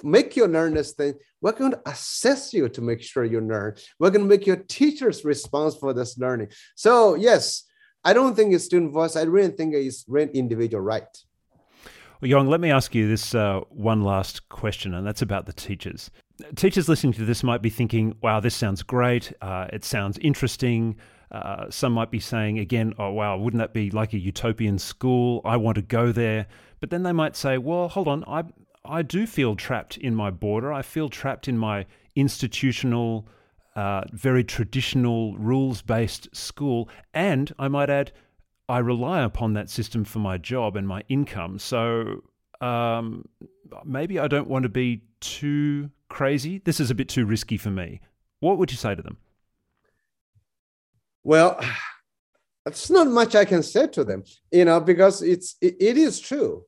make 0.02 0.36
you 0.36 0.46
learn 0.46 0.74
this 0.74 0.92
thing, 0.92 1.14
we're 1.40 1.52
going 1.52 1.72
to 1.72 1.82
assess 1.86 2.54
you 2.54 2.68
to 2.70 2.80
make 2.80 3.02
sure 3.02 3.24
you 3.24 3.40
learn. 3.40 3.74
We're 3.98 4.10
going 4.10 4.24
to 4.24 4.28
make 4.28 4.46
your 4.46 4.56
teachers 4.56 5.24
responsible 5.24 5.80
for 5.80 5.92
this 5.92 6.16
learning. 6.16 6.48
So, 6.74 7.14
yes, 7.14 7.64
I 8.04 8.14
don't 8.14 8.34
think 8.34 8.54
it's 8.54 8.64
student 8.64 8.92
voice. 8.92 9.16
I 9.16 9.22
really 9.22 9.50
think 9.50 9.74
it's 9.74 10.06
individual 10.08 10.82
right. 10.82 11.04
Well, 12.20 12.30
Yong, 12.30 12.48
let 12.48 12.60
me 12.60 12.70
ask 12.70 12.94
you 12.94 13.06
this 13.06 13.34
uh, 13.34 13.60
one 13.68 14.02
last 14.02 14.48
question, 14.48 14.94
and 14.94 15.06
that's 15.06 15.22
about 15.22 15.46
the 15.46 15.52
teachers. 15.52 16.10
Teachers 16.54 16.88
listening 16.88 17.12
to 17.14 17.24
this 17.24 17.42
might 17.42 17.62
be 17.62 17.70
thinking, 17.70 18.16
wow, 18.22 18.38
this 18.38 18.54
sounds 18.54 18.82
great. 18.82 19.32
Uh, 19.40 19.66
it 19.72 19.84
sounds 19.84 20.18
interesting. 20.18 20.96
Uh, 21.30 21.68
some 21.68 21.92
might 21.92 22.10
be 22.10 22.20
saying 22.20 22.58
again, 22.58 22.94
oh, 22.98 23.10
wow, 23.10 23.36
wouldn't 23.36 23.58
that 23.58 23.74
be 23.74 23.90
like 23.90 24.12
a 24.12 24.18
utopian 24.18 24.78
school? 24.78 25.40
I 25.44 25.56
want 25.56 25.74
to 25.76 25.82
go 25.82 26.12
there. 26.12 26.46
But 26.80 26.90
then 26.90 27.02
they 27.02 27.12
might 27.12 27.36
say, 27.36 27.58
well, 27.58 27.88
hold 27.88 28.08
on, 28.08 28.24
I, 28.26 28.44
I 28.84 29.02
do 29.02 29.26
feel 29.26 29.56
trapped 29.56 29.96
in 29.96 30.14
my 30.14 30.30
border. 30.30 30.72
I 30.72 30.82
feel 30.82 31.08
trapped 31.08 31.48
in 31.48 31.58
my 31.58 31.86
institutional, 32.14 33.28
uh, 33.74 34.02
very 34.12 34.44
traditional, 34.44 35.36
rules 35.36 35.82
based 35.82 36.34
school. 36.34 36.88
And 37.12 37.52
I 37.58 37.68
might 37.68 37.90
add, 37.90 38.12
I 38.68 38.78
rely 38.78 39.22
upon 39.22 39.54
that 39.54 39.70
system 39.70 40.04
for 40.04 40.20
my 40.20 40.38
job 40.38 40.76
and 40.76 40.86
my 40.86 41.02
income. 41.08 41.58
So 41.58 42.22
um, 42.60 43.24
maybe 43.84 44.18
I 44.18 44.28
don't 44.28 44.48
want 44.48 44.62
to 44.62 44.68
be 44.68 45.02
too 45.20 45.90
crazy. 46.08 46.60
This 46.64 46.80
is 46.80 46.90
a 46.90 46.94
bit 46.94 47.08
too 47.08 47.26
risky 47.26 47.56
for 47.56 47.70
me. 47.70 48.00
What 48.40 48.58
would 48.58 48.70
you 48.70 48.76
say 48.76 48.94
to 48.94 49.02
them? 49.02 49.18
Well, 51.24 51.60
it's 52.66 52.90
not 52.90 53.06
much 53.08 53.34
I 53.34 53.44
can 53.44 53.62
say 53.62 53.86
to 53.88 54.04
them, 54.04 54.24
you 54.50 54.64
know, 54.64 54.80
because 54.80 55.22
it's 55.22 55.56
it, 55.60 55.76
it 55.80 55.96
is 55.96 56.20
true. 56.20 56.64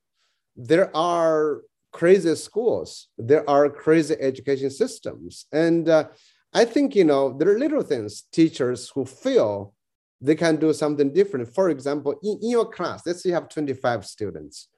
There 0.57 0.95
are 0.97 1.63
crazy 1.93 2.35
schools, 2.35 3.09
there 3.19 3.49
are 3.49 3.69
crazy 3.69 4.17
education 4.21 4.71
systems, 4.71 5.47
and 5.53 5.89
uh, 5.89 6.05
I 6.53 6.65
think 6.65 6.95
you 6.95 7.05
know 7.05 7.37
there 7.37 7.51
are 7.51 7.59
little 7.59 7.83
things 7.83 8.23
teachers 8.33 8.91
who 8.91 9.05
feel 9.05 9.75
they 10.21 10.35
can 10.35 10.57
do 10.57 10.73
something 10.73 11.13
different. 11.13 11.55
For 11.55 11.71
example, 11.71 12.19
in, 12.23 12.39
in 12.43 12.51
your 12.51 12.67
class, 12.67 13.07
let's 13.07 13.23
say 13.23 13.31
you 13.31 13.35
have 13.35 13.49
25 13.49 14.05
students. 14.05 14.69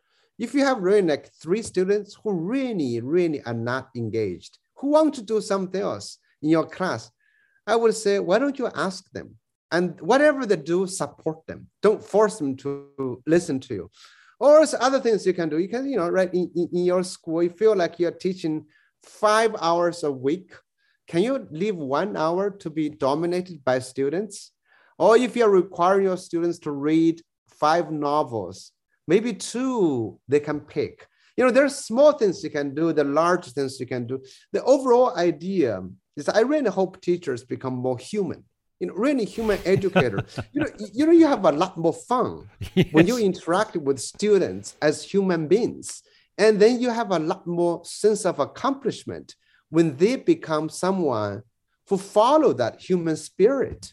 If 0.42 0.52
you 0.52 0.64
have 0.64 0.82
really 0.82 1.08
like 1.08 1.32
three 1.42 1.62
students 1.62 2.18
who 2.22 2.32
really, 2.32 3.00
really 3.00 3.40
are 3.44 3.54
not 3.54 3.88
engaged, 3.96 4.58
who 4.76 4.88
want 4.88 5.14
to 5.14 5.22
do 5.22 5.40
something 5.40 5.80
else 5.80 6.18
in 6.42 6.50
your 6.50 6.66
class, 6.66 7.10
I 7.66 7.76
would 7.76 7.94
say, 7.94 8.18
why 8.18 8.38
don't 8.38 8.58
you 8.58 8.68
ask 8.74 9.08
them? 9.12 9.36
and 9.72 9.98
whatever 10.02 10.44
they 10.44 10.56
do, 10.56 10.86
support 10.86 11.46
them. 11.46 11.66
Don't 11.80 12.04
force 12.04 12.36
them 12.38 12.56
to 12.58 13.22
listen 13.26 13.58
to 13.60 13.74
you. 13.74 13.90
Or 14.38 14.64
other 14.80 15.00
things 15.00 15.26
you 15.26 15.32
can 15.32 15.48
do. 15.48 15.58
You 15.58 15.68
can, 15.68 15.88
you 15.88 15.96
know, 15.96 16.08
right 16.10 16.32
in, 16.32 16.50
in 16.54 16.84
your 16.84 17.02
school, 17.02 17.42
you 17.42 17.50
feel 17.50 17.74
like 17.74 17.98
you're 17.98 18.10
teaching 18.10 18.66
five 19.02 19.56
hours 19.60 20.04
a 20.04 20.12
week. 20.12 20.52
Can 21.08 21.22
you 21.22 21.48
leave 21.50 21.76
one 21.76 22.16
hour 22.16 22.50
to 22.50 22.70
be 22.70 22.90
dominated 22.90 23.64
by 23.64 23.78
students? 23.78 24.52
Or 24.98 25.16
if 25.16 25.36
you're 25.36 25.48
requiring 25.48 26.04
your 26.04 26.18
students 26.18 26.58
to 26.60 26.72
read 26.72 27.22
five 27.48 27.90
novels, 27.90 28.72
maybe 29.06 29.32
two 29.32 30.18
they 30.28 30.40
can 30.40 30.60
pick. 30.60 31.06
You 31.36 31.44
know, 31.44 31.50
there's 31.50 31.76
small 31.76 32.12
things 32.12 32.44
you 32.44 32.50
can 32.50 32.74
do, 32.74 32.92
the 32.92 33.04
large 33.04 33.46
things 33.52 33.80
you 33.80 33.86
can 33.86 34.06
do. 34.06 34.22
The 34.52 34.62
overall 34.64 35.16
idea 35.16 35.82
is 36.16 36.28
I 36.28 36.40
really 36.40 36.70
hope 36.70 37.00
teachers 37.00 37.42
become 37.42 37.74
more 37.74 37.98
human 37.98 38.44
you 38.82 38.88
know, 38.88 38.94
really 38.94 39.24
human 39.24 39.60
educator. 39.64 40.24
you 40.52 40.60
know, 40.60 40.66
you 40.92 41.06
know, 41.06 41.12
you 41.12 41.26
have 41.26 41.44
a 41.44 41.52
lot 41.52 41.78
more 41.78 41.92
fun 41.92 42.48
yes. 42.74 42.88
when 42.90 43.06
you 43.06 43.16
interact 43.16 43.76
with 43.76 44.00
students 44.00 44.76
as 44.82 45.04
human 45.04 45.46
beings, 45.46 46.02
and 46.36 46.58
then 46.58 46.80
you 46.80 46.90
have 46.90 47.12
a 47.12 47.18
lot 47.18 47.46
more 47.46 47.80
sense 47.84 48.26
of 48.26 48.40
accomplishment 48.40 49.36
when 49.70 49.96
they 49.96 50.16
become 50.16 50.68
someone 50.68 51.42
who 51.88 51.96
follow 51.96 52.52
that 52.52 52.80
human 52.80 53.16
spirit. 53.16 53.92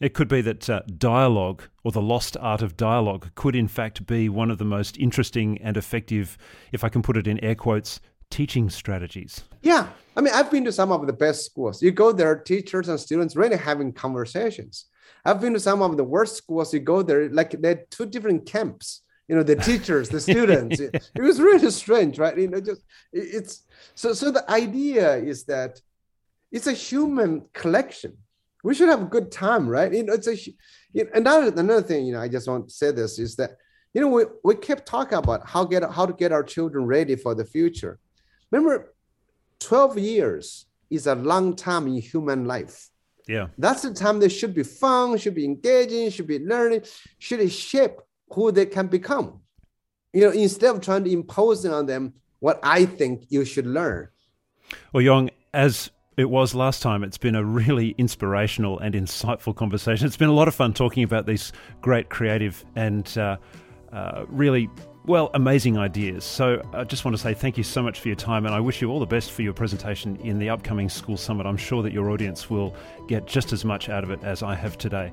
It 0.00 0.14
could 0.14 0.28
be 0.28 0.40
that 0.42 0.70
uh, 0.70 0.82
dialogue 0.96 1.64
or 1.82 1.90
the 1.90 2.00
lost 2.00 2.36
art 2.40 2.62
of 2.62 2.76
dialogue 2.76 3.30
could, 3.34 3.56
in 3.56 3.66
fact, 3.66 4.06
be 4.06 4.28
one 4.28 4.50
of 4.50 4.58
the 4.58 4.64
most 4.64 4.96
interesting 4.96 5.58
and 5.58 5.76
effective, 5.76 6.38
if 6.70 6.84
I 6.84 6.88
can 6.88 7.02
put 7.02 7.16
it 7.16 7.26
in 7.26 7.42
air 7.42 7.56
quotes, 7.56 8.00
teaching 8.30 8.70
strategies. 8.70 9.42
Yeah. 9.62 9.88
I 10.16 10.20
mean, 10.20 10.34
I've 10.34 10.50
been 10.50 10.64
to 10.64 10.72
some 10.72 10.92
of 10.92 11.06
the 11.06 11.12
best 11.12 11.46
schools. 11.46 11.82
You 11.82 11.90
go 11.90 12.12
there, 12.12 12.36
teachers 12.36 12.88
and 12.88 13.00
students 13.00 13.34
really 13.34 13.56
having 13.56 13.92
conversations. 13.92 14.86
I've 15.24 15.40
been 15.40 15.54
to 15.54 15.60
some 15.60 15.82
of 15.82 15.96
the 15.96 16.04
worst 16.04 16.36
schools. 16.36 16.72
You 16.72 16.80
go 16.80 17.02
there, 17.02 17.28
like 17.30 17.60
they're 17.60 17.84
two 17.90 18.06
different 18.06 18.46
camps. 18.46 19.02
You 19.26 19.36
know, 19.36 19.42
the 19.42 19.56
teachers, 19.56 20.08
the 20.08 20.20
students. 20.30 20.80
it, 20.80 20.94
it, 21.14 21.22
was 21.22 21.40
really 21.40 21.70
strange, 21.70 22.18
right? 22.18 22.36
You 22.36 22.48
know, 22.48 22.60
just 22.60 22.82
it's 23.12 23.64
so. 23.94 24.14
So 24.14 24.30
the 24.30 24.50
idea 24.50 25.16
is 25.16 25.44
that 25.44 25.80
it's 26.50 26.66
a 26.66 26.72
human 26.72 27.44
collection. 27.52 28.16
We 28.64 28.74
should 28.74 28.88
have 28.88 29.02
a 29.02 29.06
good 29.06 29.30
time, 29.30 29.68
right? 29.68 29.92
You 29.92 30.04
know, 30.04 30.14
it's 30.14 30.26
a. 30.26 30.36
You 30.92 31.04
know, 31.04 31.10
another 31.14 31.60
another 31.60 31.82
thing. 31.82 32.06
You 32.06 32.14
know, 32.14 32.20
I 32.20 32.28
just 32.28 32.48
want 32.48 32.68
to 32.68 32.74
say 32.74 32.90
this 32.90 33.18
is 33.18 33.36
that 33.36 33.52
you 33.94 34.00
know 34.00 34.08
we, 34.08 34.24
we 34.42 34.54
kept 34.54 34.86
talking 34.86 35.18
about 35.18 35.46
how 35.46 35.64
get 35.64 35.88
how 35.90 36.06
to 36.06 36.12
get 36.12 36.32
our 36.32 36.42
children 36.42 36.86
ready 36.86 37.14
for 37.14 37.34
the 37.34 37.44
future 37.44 37.98
Remember, 38.50 38.94
12 39.60 39.98
years 39.98 40.66
is 40.90 41.06
a 41.06 41.14
long 41.14 41.54
time 41.54 41.86
in 41.86 42.00
human 42.00 42.46
life. 42.46 42.88
Yeah. 43.26 43.48
That's 43.58 43.82
the 43.82 43.92
time 43.92 44.20
they 44.20 44.30
should 44.30 44.54
be 44.54 44.62
fun, 44.62 45.18
should 45.18 45.34
be 45.34 45.44
engaging, 45.44 46.10
should 46.10 46.26
be 46.26 46.38
learning, 46.38 46.82
should 47.18 47.50
shape 47.52 47.96
who 48.30 48.50
they 48.50 48.66
can 48.66 48.86
become. 48.86 49.40
You 50.14 50.22
know, 50.22 50.30
instead 50.30 50.74
of 50.74 50.80
trying 50.80 51.04
to 51.04 51.12
impose 51.12 51.66
on 51.66 51.86
them 51.86 52.14
what 52.38 52.58
I 52.62 52.86
think 52.86 53.26
you 53.28 53.44
should 53.44 53.66
learn. 53.66 54.08
Well, 54.92 55.02
Yong, 55.02 55.30
as 55.52 55.90
it 56.18 56.28
was 56.28 56.52
last 56.52 56.82
time. 56.82 57.04
It's 57.04 57.16
been 57.16 57.36
a 57.36 57.44
really 57.44 57.94
inspirational 57.96 58.80
and 58.80 58.94
insightful 58.94 59.54
conversation. 59.54 60.04
It's 60.04 60.16
been 60.16 60.28
a 60.28 60.34
lot 60.34 60.48
of 60.48 60.54
fun 60.54 60.74
talking 60.74 61.04
about 61.04 61.26
these 61.26 61.52
great 61.80 62.08
creative 62.08 62.64
and 62.74 63.16
uh, 63.16 63.36
uh, 63.92 64.24
really 64.28 64.68
well, 65.06 65.30
amazing 65.34 65.78
ideas. 65.78 66.24
So 66.24 66.60
I 66.74 66.82
just 66.82 67.04
want 67.04 67.16
to 67.16 67.22
say 67.22 67.34
thank 67.34 67.56
you 67.56 67.62
so 67.62 67.82
much 67.82 68.00
for 68.00 68.08
your 68.08 68.16
time, 68.16 68.46
and 68.46 68.54
I 68.54 68.60
wish 68.60 68.82
you 68.82 68.90
all 68.90 68.98
the 68.98 69.06
best 69.06 69.30
for 69.30 69.42
your 69.42 69.54
presentation 69.54 70.16
in 70.16 70.40
the 70.40 70.50
upcoming 70.50 70.88
School 70.88 71.16
Summit. 71.16 71.46
I'm 71.46 71.56
sure 71.56 71.82
that 71.84 71.92
your 71.92 72.10
audience 72.10 72.50
will 72.50 72.74
get 73.06 73.26
just 73.26 73.52
as 73.52 73.64
much 73.64 73.88
out 73.88 74.02
of 74.02 74.10
it 74.10 74.22
as 74.24 74.42
I 74.42 74.56
have 74.56 74.76
today. 74.76 75.12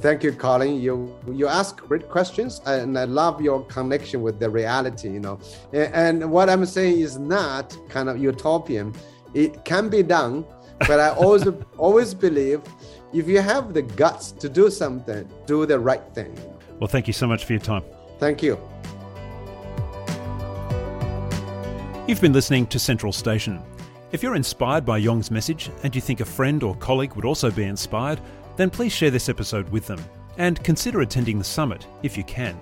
Thank 0.00 0.22
you, 0.22 0.32
Colin. 0.32 0.80
You 0.80 1.14
you 1.32 1.46
ask 1.46 1.76
great 1.76 2.08
questions, 2.08 2.60
and 2.66 2.98
I 2.98 3.04
love 3.04 3.40
your 3.40 3.62
connection 3.64 4.22
with 4.22 4.40
the 4.40 4.50
reality. 4.50 5.10
You 5.10 5.20
know, 5.20 5.38
and 5.72 6.30
what 6.30 6.50
I'm 6.50 6.64
saying 6.66 7.00
is 7.00 7.18
not 7.18 7.76
kind 7.88 8.08
of 8.08 8.18
utopian. 8.18 8.94
It 9.36 9.66
can 9.66 9.90
be 9.90 10.02
done, 10.02 10.46
but 10.88 10.98
I 10.98 11.10
always 11.10 11.46
always 11.76 12.14
believe 12.14 12.62
if 13.12 13.28
you 13.28 13.40
have 13.40 13.74
the 13.74 13.82
guts 13.82 14.32
to 14.32 14.48
do 14.48 14.70
something, 14.70 15.28
do 15.44 15.66
the 15.66 15.78
right 15.78 16.02
thing. 16.14 16.34
Well, 16.80 16.88
thank 16.88 17.06
you 17.06 17.12
so 17.12 17.26
much 17.26 17.44
for 17.44 17.52
your 17.52 17.60
time. 17.60 17.84
Thank 18.18 18.42
you. 18.42 18.58
You've 22.08 22.22
been 22.22 22.32
listening 22.32 22.66
to 22.68 22.78
Sentral 22.78 23.12
Station. 23.12 23.60
If 24.10 24.22
you're 24.22 24.36
inspired 24.36 24.86
by 24.86 24.98
Yong's 24.98 25.30
message 25.30 25.70
and 25.82 25.94
you 25.94 26.00
think 26.00 26.20
a 26.20 26.24
friend 26.24 26.62
or 26.62 26.74
colleague 26.76 27.12
would 27.14 27.26
also 27.26 27.50
be 27.50 27.64
inspired, 27.64 28.20
then 28.56 28.70
please 28.70 28.92
share 28.92 29.10
this 29.10 29.28
episode 29.28 29.68
with 29.68 29.86
them 29.86 30.02
and 30.38 30.62
consider 30.64 31.02
attending 31.02 31.38
the 31.38 31.44
summit 31.44 31.86
if 32.02 32.16
you 32.16 32.24
can. 32.24 32.58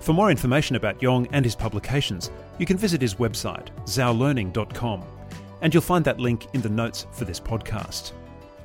For 0.00 0.12
more 0.12 0.30
information 0.30 0.76
about 0.76 1.00
Yong 1.00 1.28
and 1.32 1.46
his 1.46 1.56
publications, 1.56 2.30
you 2.58 2.66
can 2.66 2.76
visit 2.76 3.00
his 3.00 3.14
website, 3.14 3.68
zhaolearning.com, 3.86 5.02
and 5.64 5.74
you'll 5.74 5.80
find 5.80 6.04
that 6.04 6.20
link 6.20 6.46
in 6.52 6.60
the 6.60 6.68
notes 6.68 7.08
for 7.10 7.24
this 7.24 7.40
podcast. 7.40 8.12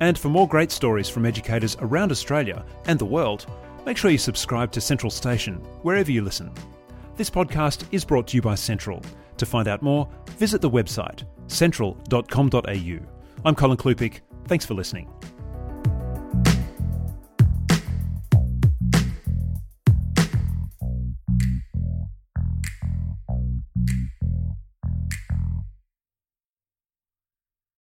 And 0.01 0.19
for 0.19 0.29
more 0.29 0.47
great 0.47 0.71
stories 0.71 1.09
from 1.09 1.25
educators 1.25 1.75
around 1.79 2.11
Australia 2.11 2.63
and 2.85 2.99
the 2.99 3.05
world, 3.05 3.47
make 3.85 3.97
sure 3.97 4.11
you 4.11 4.17
subscribe 4.17 4.71
to 4.73 4.79
Sentral 4.79 5.11
Station 5.11 5.55
wherever 5.81 6.11
you 6.11 6.21
listen. 6.21 6.53
This 7.15 7.29
podcast 7.29 7.85
is 7.91 8.05
brought 8.05 8.27
to 8.27 8.35
you 8.35 8.41
by 8.41 8.53
Sentral 8.53 9.03
to 9.37 9.45
find 9.45 9.67
out 9.67 9.81
more, 9.81 10.07
visit 10.37 10.61
the 10.61 10.69
website 10.69 11.23
sentral.com.au. 11.47 12.99
I'm 13.43 13.55
Colin 13.55 13.77
Klupiec. 13.77 14.19
Thanks 14.45 14.65
for 14.65 14.75
listening. 14.75 15.09